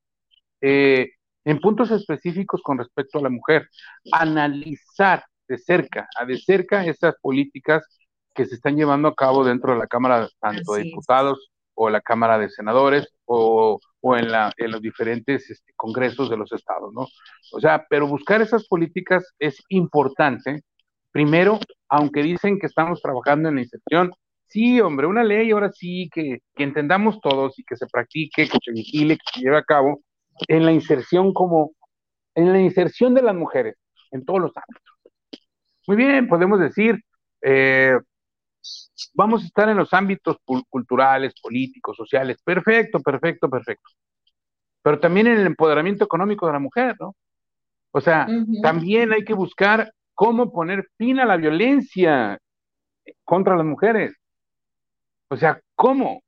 [0.61, 1.11] eh,
[1.45, 3.69] en puntos específicos con respecto a la mujer,
[4.11, 7.85] analizar de cerca, a de cerca esas políticas
[8.33, 12.01] que se están llevando a cabo dentro de la Cámara, tanto de Diputados o la
[12.01, 13.79] Cámara de Senadores o,
[14.17, 17.07] en, la, en los diferentes este, congresos de los estados, ¿no?
[17.53, 20.63] O sea, pero buscar esas políticas es importante.
[21.11, 24.11] Primero, aunque dicen que estamos trabajando en la inserción,
[24.47, 28.59] sí, hombre, una ley ahora sí que, que entendamos todos y que se practique, que
[28.63, 30.01] se vigile, que se lleve a cabo
[30.47, 31.73] en la inserción como,
[32.33, 33.75] en la inserción de las mujeres
[34.11, 35.43] en todos los ámbitos.
[35.85, 36.99] Muy bien, podemos decir,
[37.41, 37.97] eh,
[39.13, 40.37] vamos a estar en los ámbitos
[40.69, 42.37] culturales, políticos, sociales.
[42.43, 43.89] Perfecto, perfecto, perfecto.
[44.81, 47.15] Pero también en el empoderamiento económico de la mujer, ¿no?
[47.91, 48.27] O sea,
[48.61, 52.37] también hay que buscar cómo poner fin a la violencia
[53.23, 54.15] contra las mujeres.
[55.29, 56.21] O sea, ¿cómo?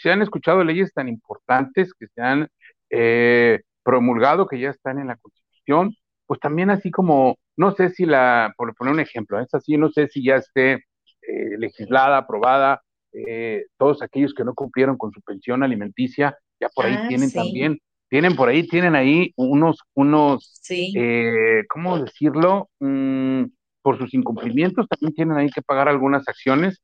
[0.00, 2.48] Se han escuchado leyes tan importantes que se han
[2.90, 5.94] eh, promulgado, que ya están en la Constitución,
[6.26, 9.90] pues también así como, no sé si la, por poner un ejemplo, es así, no
[9.90, 10.84] sé si ya esté
[11.26, 16.86] eh, legislada, aprobada, eh, todos aquellos que no cumplieron con su pensión alimenticia, ya por
[16.86, 22.68] ahí ah, tienen también, tienen por ahí, tienen ahí unos, unos, eh, ¿cómo decirlo?
[22.80, 23.44] Mm,
[23.82, 26.80] por sus incumplimientos también tienen ahí que pagar algunas acciones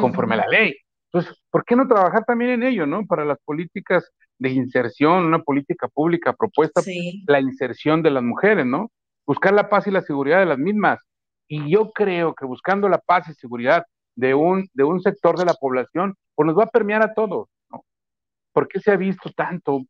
[0.00, 0.74] conforme a la ley.
[1.12, 3.06] Entonces, ¿por qué no trabajar también en ello, no?
[3.06, 6.82] Para las políticas de inserción, una política pública propuesta,
[7.26, 8.90] la inserción de las mujeres, ¿no?
[9.24, 10.98] Buscar la paz y la seguridad de las mismas.
[11.48, 13.84] Y yo creo que buscando la paz y seguridad
[14.16, 17.48] de un, de un sector de la población, pues nos va a permear a todos,
[17.70, 17.84] ¿no?
[18.52, 19.82] ¿Por qué se ha visto tanto?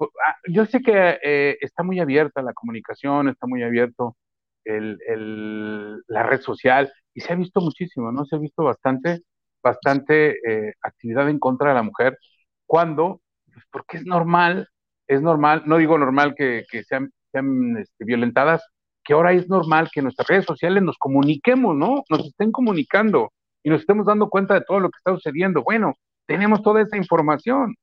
[0.00, 4.16] Ah, yo sé que eh, está muy abierta la comunicación, está muy abierto
[4.64, 8.24] el, el, la red social y se ha visto muchísimo, ¿no?
[8.24, 9.22] Se ha visto bastante,
[9.62, 12.18] bastante eh, actividad en contra de la mujer
[12.66, 13.20] cuando,
[13.52, 14.68] pues porque es normal,
[15.06, 18.62] es normal, no digo normal que, que sean, sean este, violentadas,
[19.04, 22.02] que ahora es normal que nuestras redes sociales nos comuniquemos, ¿no?
[22.08, 23.32] Nos estén comunicando
[23.62, 25.62] y nos estemos dando cuenta de todo lo que está sucediendo.
[25.62, 25.94] Bueno,
[26.26, 27.74] tenemos toda esa información,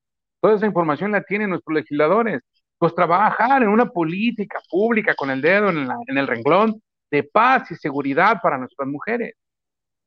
[0.41, 2.41] toda esa información la tienen nuestros legisladores.
[2.78, 7.70] Pues trabajar en una política pública con el dedo en, en el renglón de paz
[7.72, 9.36] y seguridad para nuestras mujeres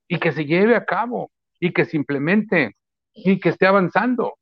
[0.09, 2.77] y que se lleve a cabo y que se implemente
[3.15, 4.35] y que esté avanzando.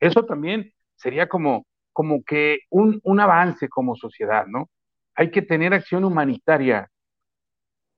[0.00, 4.68] Eso también sería como, como que un, un avance como sociedad, ¿no?
[5.16, 6.90] Hay que tener acción humanitaria,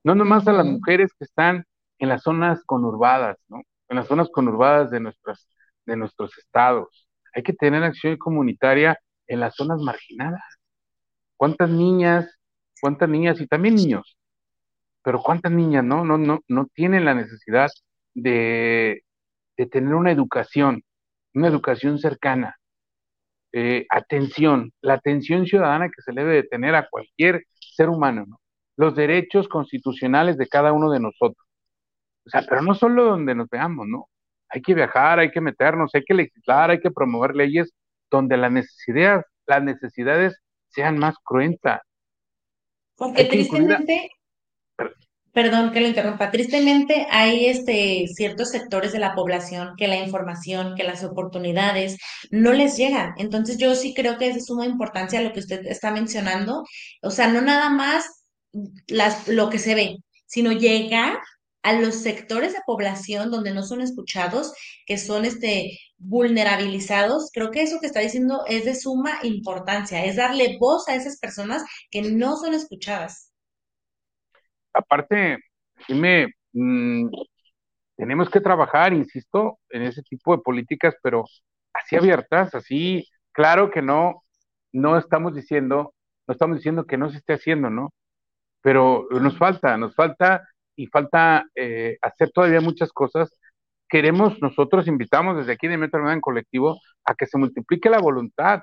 [0.04, 1.64] no nomás a las mujeres que están
[1.98, 3.62] en las zonas conurbadas, ¿no?
[3.88, 5.48] En las zonas conurbadas de, nuestras,
[5.86, 7.08] de nuestros estados.
[7.34, 10.42] Hay que tener acción comunitaria en las zonas marginadas.
[11.36, 12.38] ¿Cuántas niñas,
[12.80, 14.16] cuántas niñas y también niños,
[15.02, 17.70] pero cuántas niñas no, no, no, no tienen la necesidad
[18.14, 19.04] de,
[19.56, 20.82] de tener una educación,
[21.34, 22.56] una educación cercana,
[23.58, 28.38] eh, atención, la atención ciudadana que se debe de tener a cualquier ser humano, ¿no?
[28.76, 31.42] los derechos constitucionales de cada uno de nosotros.
[32.26, 34.10] O sea, pero no solo donde nos veamos, ¿no?
[34.50, 37.72] Hay que viajar, hay que meternos, hay que legislar, hay que promover leyes
[38.10, 40.38] donde las necesidades, las necesidades
[40.68, 41.80] sean más cruentas.
[42.94, 44.10] Porque tristemente,
[45.36, 50.74] perdón que lo interrumpa, tristemente hay este, ciertos sectores de la población que la información,
[50.74, 51.98] que las oportunidades
[52.30, 53.12] no les llegan.
[53.18, 56.64] Entonces yo sí creo que es de suma importancia lo que usted está mencionando.
[57.02, 58.06] O sea, no nada más
[58.86, 61.18] las, lo que se ve, sino llegar
[61.62, 64.54] a los sectores de población donde no son escuchados,
[64.86, 70.16] que son este, vulnerabilizados, creo que eso que está diciendo es de suma importancia, es
[70.16, 73.25] darle voz a esas personas que no son escuchadas.
[74.76, 75.38] Aparte,
[75.88, 77.08] me mm,
[77.96, 81.24] tenemos que trabajar, insisto, en ese tipo de políticas, pero
[81.72, 84.22] así abiertas, así, claro que no,
[84.72, 85.94] no estamos diciendo,
[86.26, 87.92] no estamos diciendo que no se esté haciendo, ¿no?
[88.62, 90.42] Pero nos falta, nos falta
[90.76, 93.30] y falta eh, hacer todavía muchas cosas.
[93.88, 98.62] Queremos, nosotros invitamos desde aquí de Metro en Colectivo a que se multiplique la voluntad,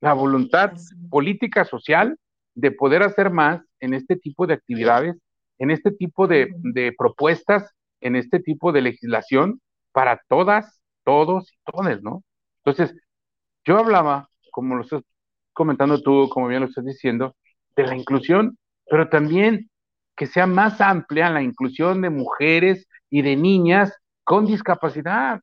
[0.00, 0.72] la voluntad
[1.10, 2.16] política, social,
[2.54, 5.16] de poder hacer más en este tipo de actividades,
[5.62, 9.60] en este tipo de, de propuestas, en este tipo de legislación
[9.92, 12.24] para todas, todos y todas, ¿no?
[12.64, 13.00] Entonces,
[13.64, 15.02] yo hablaba, como lo estás
[15.52, 17.36] comentando tú, como bien lo estás diciendo,
[17.76, 18.58] de la inclusión,
[18.90, 19.70] pero también
[20.16, 25.40] que sea más amplia la inclusión de mujeres y de niñas con discapacidad.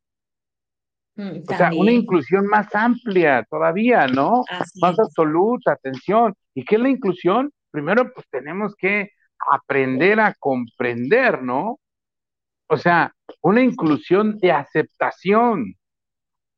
[1.15, 4.43] Mm, o sea, una inclusión más amplia todavía, ¿no?
[4.81, 6.33] más absoluta, atención.
[6.53, 7.53] ¿Y qué es la inclusión?
[7.71, 9.11] Primero, pues tenemos que
[9.51, 11.79] aprender a comprender, ¿no?
[12.67, 15.75] O sea, una inclusión de aceptación,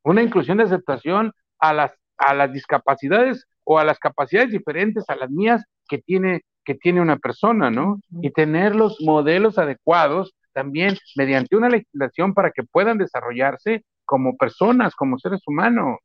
[0.03, 5.15] una inclusión de aceptación a las, a las discapacidades o a las capacidades diferentes a
[5.15, 7.99] las mías que tiene que tiene una persona, ¿no?
[8.21, 14.95] Y tener los modelos adecuados también mediante una legislación para que puedan desarrollarse como personas,
[14.95, 15.97] como seres humanos.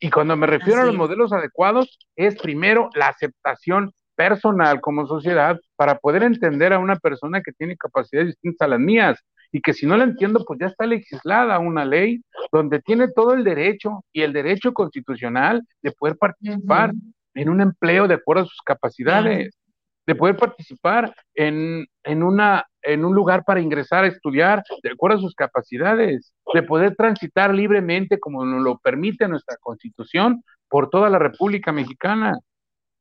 [0.00, 5.60] Y cuando me refiero a los modelos adecuados, es primero la aceptación personal como sociedad
[5.76, 9.16] para poder entender a una persona que tiene capacidades distintas a las mías
[9.52, 13.32] y que si no la entiendo, pues ya está legislada una ley donde tiene todo
[13.32, 16.92] el derecho y el derecho constitucional de poder participar
[17.34, 19.56] en un empleo de acuerdo a sus capacidades,
[20.04, 25.18] de poder participar en, en, una, en un lugar para ingresar a estudiar de acuerdo
[25.18, 31.08] a sus capacidades, de poder transitar libremente como nos lo permite nuestra constitución por toda
[31.08, 32.36] la República Mexicana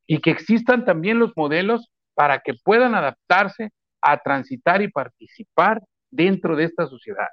[0.07, 6.55] y que existan también los modelos para que puedan adaptarse a transitar y participar dentro
[6.55, 7.27] de esta sociedad.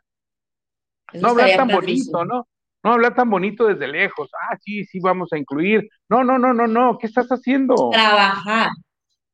[1.14, 2.47] no hablar tan bonito, ¿no?
[2.83, 4.31] No hablar tan bonito desde lejos.
[4.35, 5.89] Ah, sí, sí, vamos a incluir.
[6.11, 6.99] No, no, no, no, no.
[6.99, 7.89] ¿Qué estás haciendo?
[7.91, 8.68] Trabajar.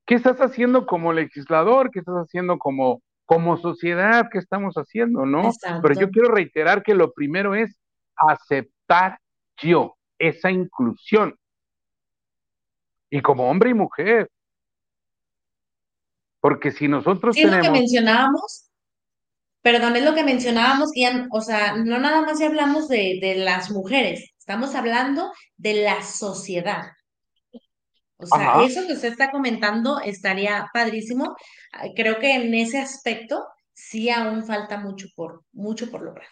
[0.07, 1.91] ¿Qué estás haciendo como legislador?
[1.91, 4.29] ¿Qué estás haciendo como, como sociedad?
[4.31, 5.51] ¿Qué estamos haciendo, no?
[5.83, 7.77] Pero yo quiero reiterar que lo primero es
[8.17, 9.19] aceptar
[9.57, 11.35] yo, esa inclusión.
[13.11, 14.31] Y como hombre y mujer.
[16.41, 18.71] Porque si nosotros ¿Qué es lo que mencionábamos?
[19.63, 23.71] Perdón, es lo que mencionábamos, Ian, o sea, no nada más hablamos de, de las
[23.71, 26.93] mujeres, estamos hablando de la sociedad.
[28.21, 31.37] O sea, eso que usted está comentando estaría padrísimo.
[31.97, 36.29] Creo que en ese aspecto sí aún falta mucho por, mucho por lograr.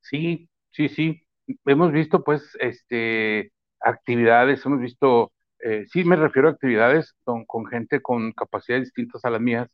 [0.00, 1.22] Sí, sí, sí.
[1.64, 7.66] Hemos visto pues este actividades, hemos visto, eh, sí me refiero a actividades con, con,
[7.66, 9.68] gente con capacidades distintas a las mías,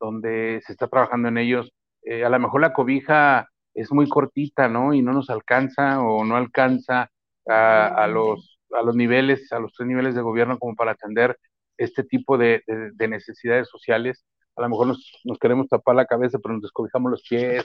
[0.00, 1.72] donde se está trabajando en ellos.
[2.02, 4.94] Eh, a lo mejor la cobija es muy cortita, ¿no?
[4.94, 7.10] Y no nos alcanza o no alcanza
[7.46, 11.38] a, a los a los niveles, a los tres niveles de gobierno como para atender
[11.76, 12.62] este tipo de,
[12.98, 14.24] necesidades sociales.
[14.56, 17.64] A lo mejor nos, nos, queremos tapar la cabeza, pero nos descobijamos los pies,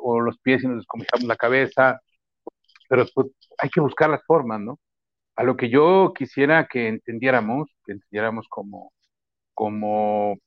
[0.00, 2.00] o los pies y nos descobijamos la cabeza,
[2.88, 4.78] pero pues, hay que buscar las formas, ¿no?
[5.36, 8.92] A lo que yo quisiera que entendiéramos, que entendiéramos como,
[9.54, 10.38] como,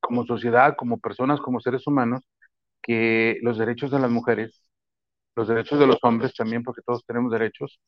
[0.00, 2.22] como sociedad, como personas, como seres humanos,
[2.82, 4.70] que los derechos de las mujeres,
[5.36, 7.80] los derechos de los hombres también, porque todos tenemos derechos,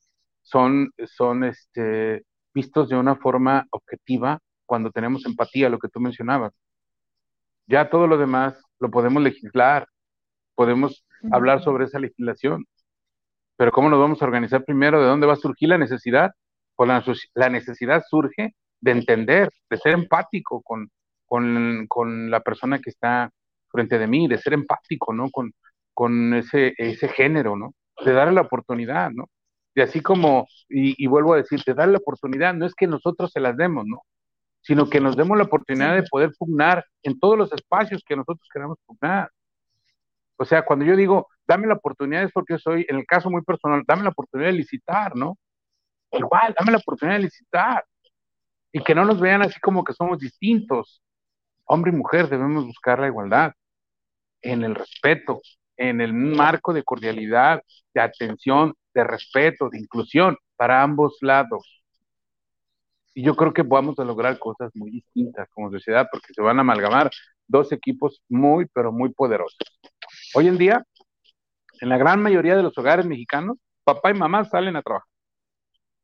[0.43, 2.25] son, son este,
[2.55, 6.53] vistos de una forma objetiva cuando tenemos empatía, lo que tú mencionabas.
[7.67, 9.89] Ya todo lo demás lo podemos legislar,
[10.55, 12.67] podemos hablar sobre esa legislación,
[13.57, 15.01] pero ¿cómo nos vamos a organizar primero?
[15.01, 16.33] ¿De dónde va a surgir la necesidad?
[16.75, 20.91] Pues la, la necesidad surge de entender, de ser empático con,
[21.27, 23.31] con, con, la persona que está
[23.71, 25.31] frente de mí, de ser empático, ¿no?
[25.31, 25.53] Con,
[25.95, 27.75] con ese, ese género, ¿no?
[28.05, 29.29] De darle la oportunidad, ¿no?
[29.75, 33.41] Y así como, y, vuelvo a decir, te la oportunidad, no es que nosotros se
[33.41, 34.03] las demos, ¿no?
[34.61, 38.47] Sino que nos demos la oportunidad de poder pugnar en todos los espacios que nosotros
[38.53, 39.31] queramos pugnar.
[40.37, 43.43] O sea, cuando yo digo, dame la oportunidad es porque soy, en el caso muy
[43.43, 45.39] personal, dame la oportunidad de licitar, ¿no?
[46.13, 47.85] Igual, dame la oportunidad de licitar.
[48.73, 51.03] Y que no nos vean así como que somos distintos.
[51.65, 53.53] Hombre y mujer debemos buscar la igualdad
[54.41, 55.41] en el respeto,
[55.77, 57.63] en el marco de cordialidad,
[57.95, 61.83] de atención, de respeto, de inclusión para ambos lados.
[63.15, 66.59] Y yo creo que vamos a lograr cosas muy distintas como sociedad porque se van
[66.59, 67.11] a amalgamar
[67.47, 69.59] dos equipos muy, pero muy poderosos.
[70.35, 70.85] Hoy en día,
[71.83, 75.09] en la gran mayoría de los hogares mexicanos, papá y mamá salen a trabajar.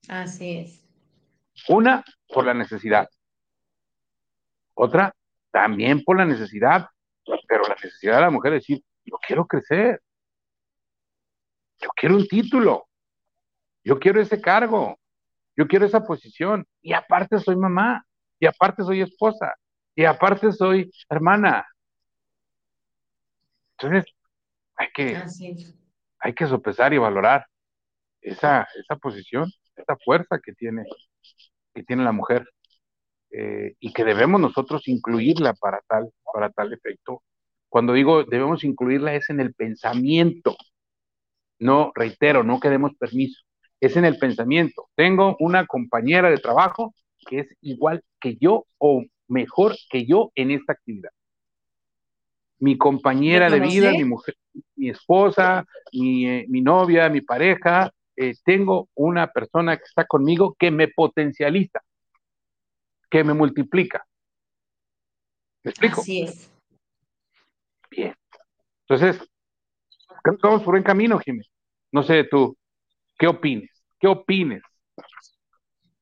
[0.09, 0.85] Así es.
[1.69, 3.09] Una, por la necesidad.
[4.75, 5.15] Otra,
[5.53, 6.89] también por la necesidad,
[7.47, 10.03] pero la necesidad de la mujer es decir, yo quiero crecer,
[11.81, 12.89] yo quiero un título,
[13.85, 14.99] yo quiero ese cargo,
[15.57, 18.05] yo quiero esa posición, y aparte soy mamá,
[18.41, 19.55] y aparte soy esposa,
[19.95, 21.69] y aparte soy hermana.
[23.79, 24.13] Entonces,
[24.79, 25.23] hay que,
[26.21, 27.47] hay que sopesar y valorar
[28.21, 30.85] esa, esa posición, esa fuerza que tiene,
[31.75, 32.49] que tiene la mujer.
[33.31, 37.23] Eh, y que debemos nosotros incluirla para tal, para tal efecto.
[37.69, 40.57] Cuando digo debemos incluirla es en el pensamiento,
[41.59, 43.43] no, reitero, no queremos permiso.
[43.81, 44.89] Es en el pensamiento.
[44.95, 46.95] Tengo una compañera de trabajo
[47.27, 51.11] que es igual que yo o mejor que yo en esta actividad.
[52.61, 54.37] Mi compañera de vida, mi mujer,
[54.77, 60.71] mi esposa, mi, eh, novia, mi pareja, eh, tengo una persona que está conmigo que
[60.71, 61.81] me potencializa,
[63.11, 64.05] que me multiplica.
[65.65, 66.01] ¿Me explico?
[66.01, 66.51] Así es.
[67.91, 68.15] Bien.
[68.89, 69.19] Entonces,
[70.23, 71.49] creo que vamos por buen camino, Jiménez.
[71.93, 72.57] No sé tú,
[73.19, 73.71] ¿qué opines?
[73.99, 74.63] ¿Qué opines?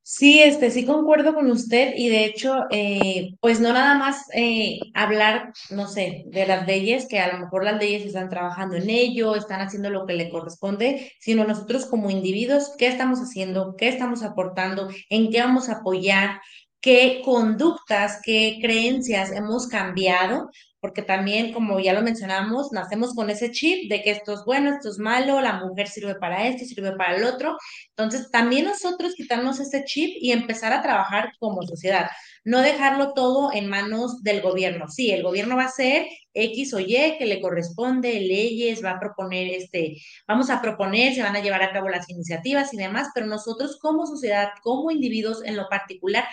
[0.08, 4.78] Sí, este, sí concuerdo con usted y de hecho, eh, pues no nada más eh,
[4.94, 8.88] hablar, no sé, de las leyes, que a lo mejor las leyes están trabajando en
[8.88, 13.74] ello, están haciendo lo que le corresponde, sino nosotros como individuos, ¿qué estamos haciendo?
[13.76, 14.88] ¿Qué estamos aportando?
[15.10, 16.40] ¿En qué vamos a apoyar?
[16.80, 20.50] ¿Qué conductas, qué creencias hemos cambiado
[20.86, 24.72] porque también, como ya lo mencionamos, nacemos con ese chip de que esto es bueno,
[24.72, 27.56] esto es malo, la mujer sirve para esto, sirve para el otro.
[27.88, 32.06] Entonces, también nosotros quitarnos ese chip y empezar a trabajar como sociedad,
[32.44, 34.88] no dejarlo todo en manos del gobierno.
[34.88, 39.00] Sí, el gobierno va a hacer X o Y que le corresponde, leyes, va a
[39.00, 39.96] proponer este,
[40.28, 43.76] vamos a proponer, se van a llevar a cabo las iniciativas y demás, pero nosotros
[43.80, 46.24] como sociedad, como individuos en lo particular,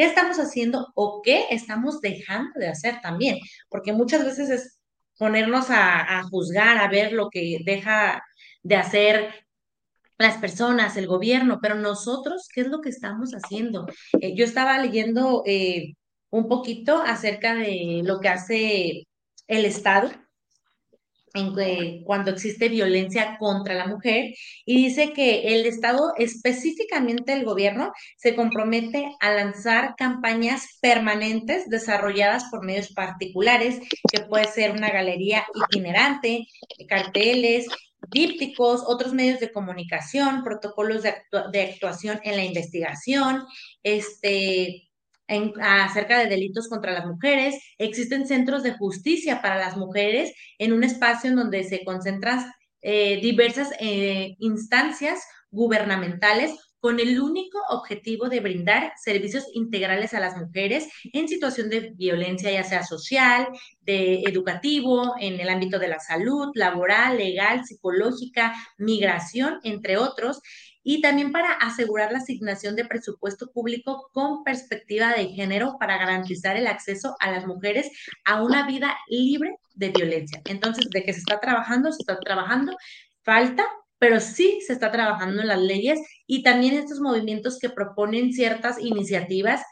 [0.00, 3.38] ¿Qué estamos haciendo o qué estamos dejando de hacer también?
[3.68, 4.80] Porque muchas veces es
[5.18, 8.22] ponernos a, juzgar, a ver lo que deja
[8.62, 9.34] de hacer
[10.16, 13.88] las personas, el gobierno, pero nosotros, ¿qué es lo que estamos haciendo?
[14.22, 15.92] Eh, yo estaba leyendo eh,
[16.30, 19.06] un poquito acerca de lo que hace
[19.48, 20.10] el Estado
[21.34, 27.92] en cuando existe violencia contra la mujer y dice que el Estado, específicamente el gobierno,
[28.16, 35.46] se compromete a lanzar campañas permanentes desarrolladas por medios particulares, que puede ser una galería
[35.54, 36.46] itinerante,
[36.88, 37.66] carteles,
[38.10, 43.44] dípticos, otros medios de comunicación, protocolos de actuación en la investigación,
[43.82, 44.89] este,
[45.60, 47.56] acerca de delitos contra las mujeres.
[47.78, 52.52] Existen centros de justicia para las mujeres en un espacio en donde se concentran
[52.82, 55.20] eh, diversas eh, instancias
[55.50, 61.92] gubernamentales con el único objetivo de brindar servicios integrales a las mujeres en situación de
[61.94, 63.48] violencia, ya sea social,
[63.82, 70.40] de educativo, en el ámbito de la salud, laboral, legal, psicológica, migración, entre otros
[70.82, 76.56] y también para asegurar la asignación de presupuesto público con perspectiva de género para garantizar
[76.56, 77.90] el acceso a las mujeres
[78.24, 80.40] a una vida libre de violencia.
[80.46, 82.76] Entonces, de que se está trabajando, se está trabajando,
[83.22, 83.64] falta,
[83.98, 88.78] pero sí se está trabajando en las leyes y también estos movimientos que proponen ciertas
[88.80, 89.62] iniciativas,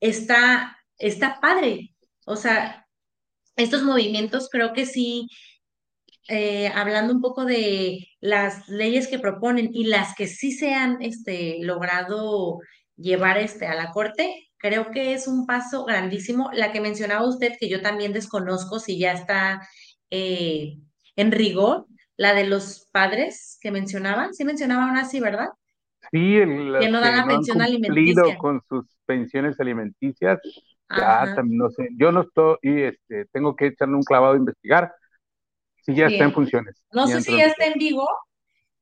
[0.00, 1.94] está, está padre.
[2.24, 2.86] O sea,
[3.56, 5.28] estos movimientos creo que sí
[6.28, 11.02] eh, hablando un poco de las leyes que proponen y las que sí se han
[11.02, 12.60] este, logrado
[12.96, 16.50] llevar este, a la Corte, creo que es un paso grandísimo.
[16.52, 19.60] La que mencionaba usted, que yo también desconozco si ya está
[20.10, 20.78] eh,
[21.16, 25.48] en rigor, la de los padres que mencionaban, sí mencionaban así, ¿verdad?
[26.10, 28.38] Sí, el, que no dan la pensión alimenticia.
[28.38, 30.38] con sus pensiones alimenticias.
[30.96, 34.94] Ya, no sé, yo no estoy, este, tengo que echarle un clavado a investigar,
[35.84, 36.82] Sí, ya está en funciones.
[36.92, 38.08] No sé si ya está en vivo,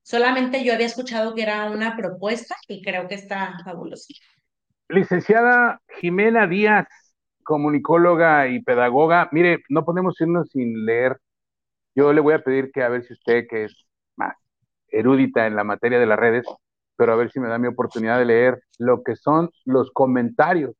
[0.03, 4.14] solamente yo había escuchado que era una propuesta y creo que está fabuloso.
[4.88, 6.86] Licenciada Jimena Díaz,
[7.42, 11.18] comunicóloga y pedagoga, mire, no podemos irnos sin leer.
[11.94, 13.86] Yo le voy a pedir que a ver si usted, que es
[14.16, 14.36] más
[14.88, 16.46] erudita en la materia de las redes,
[16.96, 20.76] pero a ver si me da mi oportunidad de leer lo que son los comentarios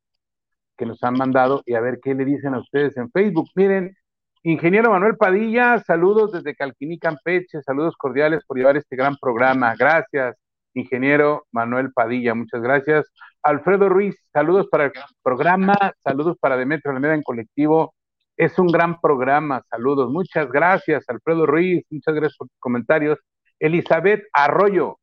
[0.77, 3.49] que nos han mandado y a ver qué le dicen a ustedes en Facebook.
[3.57, 3.97] Miren,
[4.45, 9.77] Ingeniero Manuel Padilla, saludos desde Calquiní, Campeche, saludos cordiales por llevar este gran programa.
[9.77, 10.37] Gracias,
[10.75, 13.07] ingeniero Manuel Padilla, muchas gracias.
[13.45, 17.95] Alfredo Ruiz, saludos para el programa, saludos para Demetrio Alameda en colectivo.
[18.37, 20.11] Es un gran programa, saludos.
[20.11, 23.21] Muchas gracias, Alfredo Ruiz, muchas gracias por tus comentarios.
[23.61, 24.99] Elizabeth Arroyo,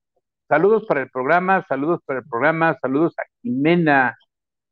[0.50, 4.18] saludos para el programa, saludos para el programa, saludos a Jimena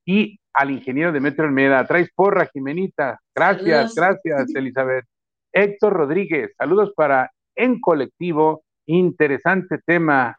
[0.04, 1.86] y al ingeniero Demetrio Almeida.
[1.86, 3.22] Traes porra, Jimenita.
[3.36, 5.06] Gracias, gracias, Elizabeth.
[5.54, 8.64] Héctor Rodríguez, saludos para En Colectivo.
[8.88, 10.36] Interesante tema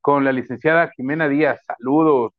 [0.00, 1.60] con la licenciada Jimena Díaz.
[1.66, 2.32] Saludos.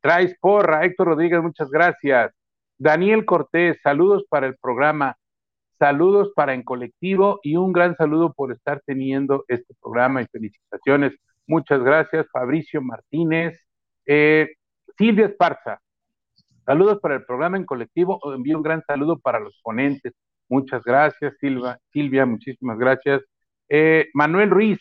[0.00, 2.32] Traes porra, Héctor Rodríguez, muchas gracias.
[2.78, 5.18] Daniel Cortés, saludos para el programa.
[5.78, 11.14] Saludos para En Colectivo y un gran saludo por estar teniendo este programa y felicitaciones.
[11.46, 13.60] Muchas gracias, Fabricio Martínez.
[14.06, 14.54] Eh,
[14.96, 15.80] Silvia Esparza,
[16.66, 18.18] Saludos para el programa en colectivo.
[18.34, 20.14] Envío un gran saludo para los ponentes.
[20.48, 21.78] Muchas gracias, Silva.
[21.92, 23.22] Silvia, muchísimas gracias.
[23.68, 24.78] Eh, Manuel Ruiz,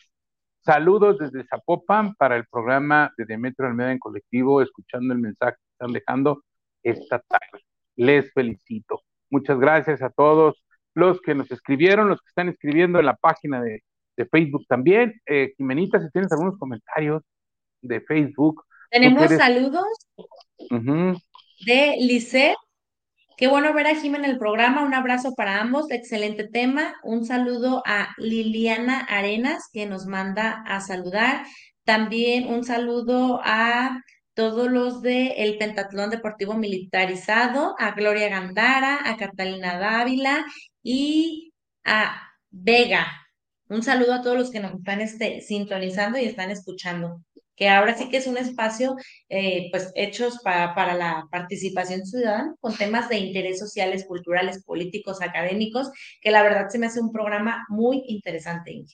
[0.61, 5.71] saludos desde Zapopan para el programa de Demetrio Almeida en colectivo, escuchando el mensaje que
[5.73, 6.43] están dejando
[6.83, 7.63] esta tarde.
[7.97, 9.01] Les felicito.
[9.29, 10.63] Muchas gracias a todos
[10.93, 13.83] los que nos escribieron, los que están escribiendo en la página de,
[14.31, 15.19] Facebook también.
[15.25, 17.23] Eh, Jimenita, si tienes algunos comentarios
[17.81, 18.63] de Facebook.
[18.89, 19.85] Tenemos saludos
[21.65, 22.55] de Lisset.
[23.37, 24.83] Qué bueno ver a Jim en el programa.
[24.85, 25.89] Un abrazo para ambos.
[25.91, 26.95] Excelente tema.
[27.03, 31.45] Un saludo a Liliana Arenas, que nos manda a saludar.
[31.83, 34.01] También un saludo a
[34.33, 40.45] todos los de el Pentatlón Deportivo Militarizado, a Gloria Gandara, a Catalina Dávila
[40.81, 41.53] y
[41.83, 43.07] a Vega.
[43.69, 47.21] Un saludo a todos los que nos están este, sintonizando y están escuchando
[47.55, 48.95] que ahora sí que es un espacio
[49.29, 55.91] eh, pues hechos para la participación ciudadana con temas de interés sociales, culturales, políticos, académicos,
[56.21, 58.85] que la verdad se me hace un programa muy interesante.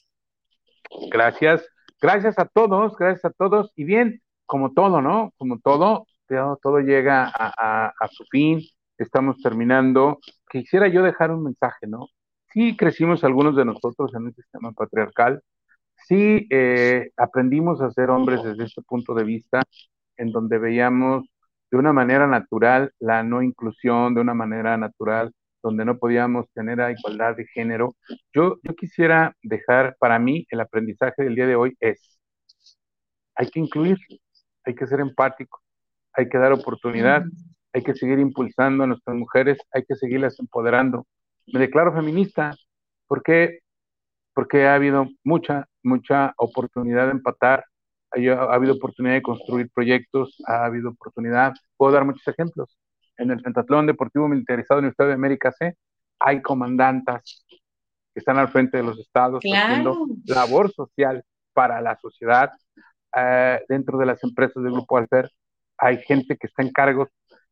[1.10, 1.66] Gracias,
[2.00, 3.72] gracias a todos, gracias a todos.
[3.76, 5.32] Y bien, como todo, ¿no?
[5.36, 8.60] Como todo, todo llega a, a su fin,
[8.98, 10.18] estamos terminando.
[10.50, 12.08] Quisiera yo dejar un mensaje, ¿no?
[12.52, 15.40] Sí crecimos algunos de nosotros en un sistema patriarcal,
[16.06, 19.62] sí eh, aprendimos a ser hombres desde este punto de vista,
[20.16, 21.24] en donde veíamos
[21.70, 25.32] de una manera natural la no inclusión, de una manera natural,
[25.62, 27.94] donde no podíamos tener la igualdad de género.
[28.32, 32.18] Yo, yo quisiera dejar, para mí, el aprendizaje del día de hoy es,
[33.34, 33.98] hay que incluir,
[34.64, 35.60] hay que ser empático,
[36.12, 37.24] hay que dar oportunidad,
[37.72, 41.06] hay que seguir impulsando a nuestras mujeres, hay que seguirlas empoderando.
[41.52, 42.54] Me declaro feminista
[43.06, 43.60] porque
[44.40, 47.62] porque ha habido mucha, mucha oportunidad de empatar,
[48.10, 52.78] ha, habido oportunidad de construir proyectos, ha habido oportunidad, puedo dar muchos ejemplos.
[53.18, 55.76] En el Pentatlón Deportivo Militarizado en el Estado de América C,
[56.18, 61.22] hay comandantas que están al frente de los estados haciendo labor social
[61.52, 62.50] para la sociedad.
[63.14, 65.30] Eh, dentro de las empresas del Grupo Alfer
[65.76, 67.10] hay gente que está en cargos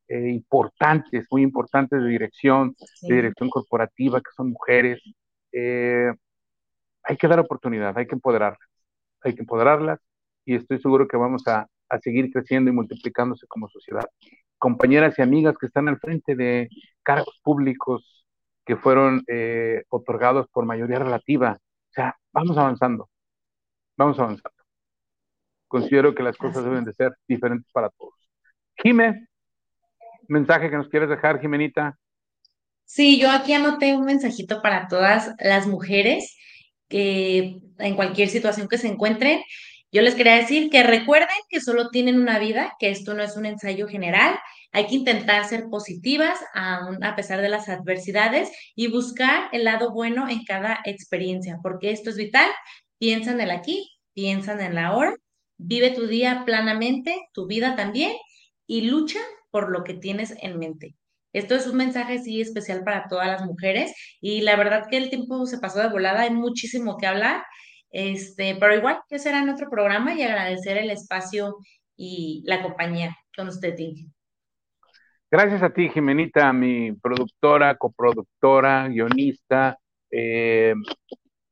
[0.09, 5.03] eh, importantes, muy importantes de dirección, de dirección corporativa, que son mujeres.
[5.53, 6.15] Eh,
[7.09, 8.69] hay que dar oportunidad, hay que empoderarlas,
[9.23, 9.99] hay que empoderarlas
[10.45, 14.05] y estoy seguro que vamos a, a seguir creciendo y multiplicándose como sociedad.
[14.59, 16.69] Compañeras y amigas que están al frente de
[17.03, 18.27] cargos públicos
[18.67, 21.53] que fueron eh, otorgados por mayoría relativa.
[21.53, 23.09] O sea, vamos avanzando,
[23.97, 24.63] vamos avanzando.
[25.67, 28.15] Considero que las cosas deben de ser diferentes para todos.
[28.83, 29.29] Jime,
[30.29, 31.99] mensaje que nos quieres dejar, Jimenita.
[32.85, 36.37] Sí, yo aquí anoté un mensajito para todas las mujeres
[36.89, 39.43] que en cualquier situación que se encuentren.
[39.91, 43.37] Yo les quería decir que recuerden que solo tienen una vida, que esto no es
[43.37, 44.39] un ensayo general.
[44.73, 50.29] Hay que intentar ser positivas a, pesar de las adversidades y buscar el lado bueno
[50.29, 52.51] en cada experiencia, porque esto es vital.
[52.99, 55.15] Piensa en el aquí, piensa en el ahora,
[55.57, 58.13] vive tu día planamente, tu vida también,
[58.67, 59.21] y lucha
[59.51, 60.98] por lo que tienes en mente.
[61.33, 65.11] Esto es un mensaje sí especial para todas las mujeres y la verdad que el
[65.11, 67.45] tiempo se pasó de volada, hay muchísimo que hablar,
[67.91, 71.57] este, pero igual que será en otro programa y agradecer el espacio
[71.97, 74.11] y la compañía con usted, Tim.
[75.31, 79.79] Gracias a ti, Jimenita, mi productora, coproductora, guionista,
[80.11, 80.73] eh,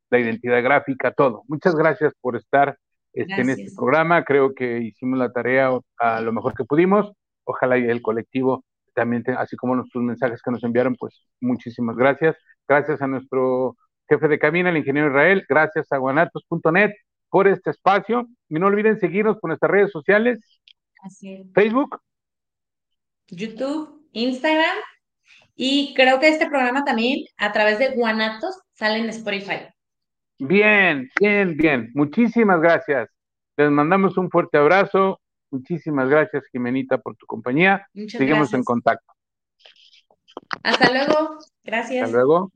[0.08, 1.42] la identidad gráfica, todo.
[1.48, 2.78] Muchas gracias por estar
[3.12, 4.24] este, en este programa.
[4.24, 7.12] Creo que hicimos la tarea a lo mejor que pudimos.
[7.44, 8.64] Ojalá y el colectivo
[8.96, 12.34] también, así como nuestros mensajes que nos enviaron, pues muchísimas gracias.
[12.66, 13.76] Gracias a nuestro
[14.08, 15.44] jefe de cabina, el ingeniero Israel.
[15.48, 16.90] Gracias a guanatos.net
[17.28, 18.26] por este espacio.
[18.48, 20.40] Y no olviden seguirnos por nuestras redes sociales.
[21.54, 22.00] Facebook.
[23.28, 24.76] YouTube, Instagram.
[25.54, 29.68] Y creo que este programa también a través de Guanatos sale en Spotify.
[30.38, 31.90] Bien, bien, bien.
[31.94, 33.08] Muchísimas gracias.
[33.56, 35.20] Les mandamos un fuerte abrazo.
[35.50, 37.86] Muchísimas gracias, Jimenita, por tu compañía.
[38.08, 39.12] Seguimos en contacto.
[40.62, 41.38] Hasta luego.
[41.64, 42.04] Gracias.
[42.04, 42.52] Hasta luego.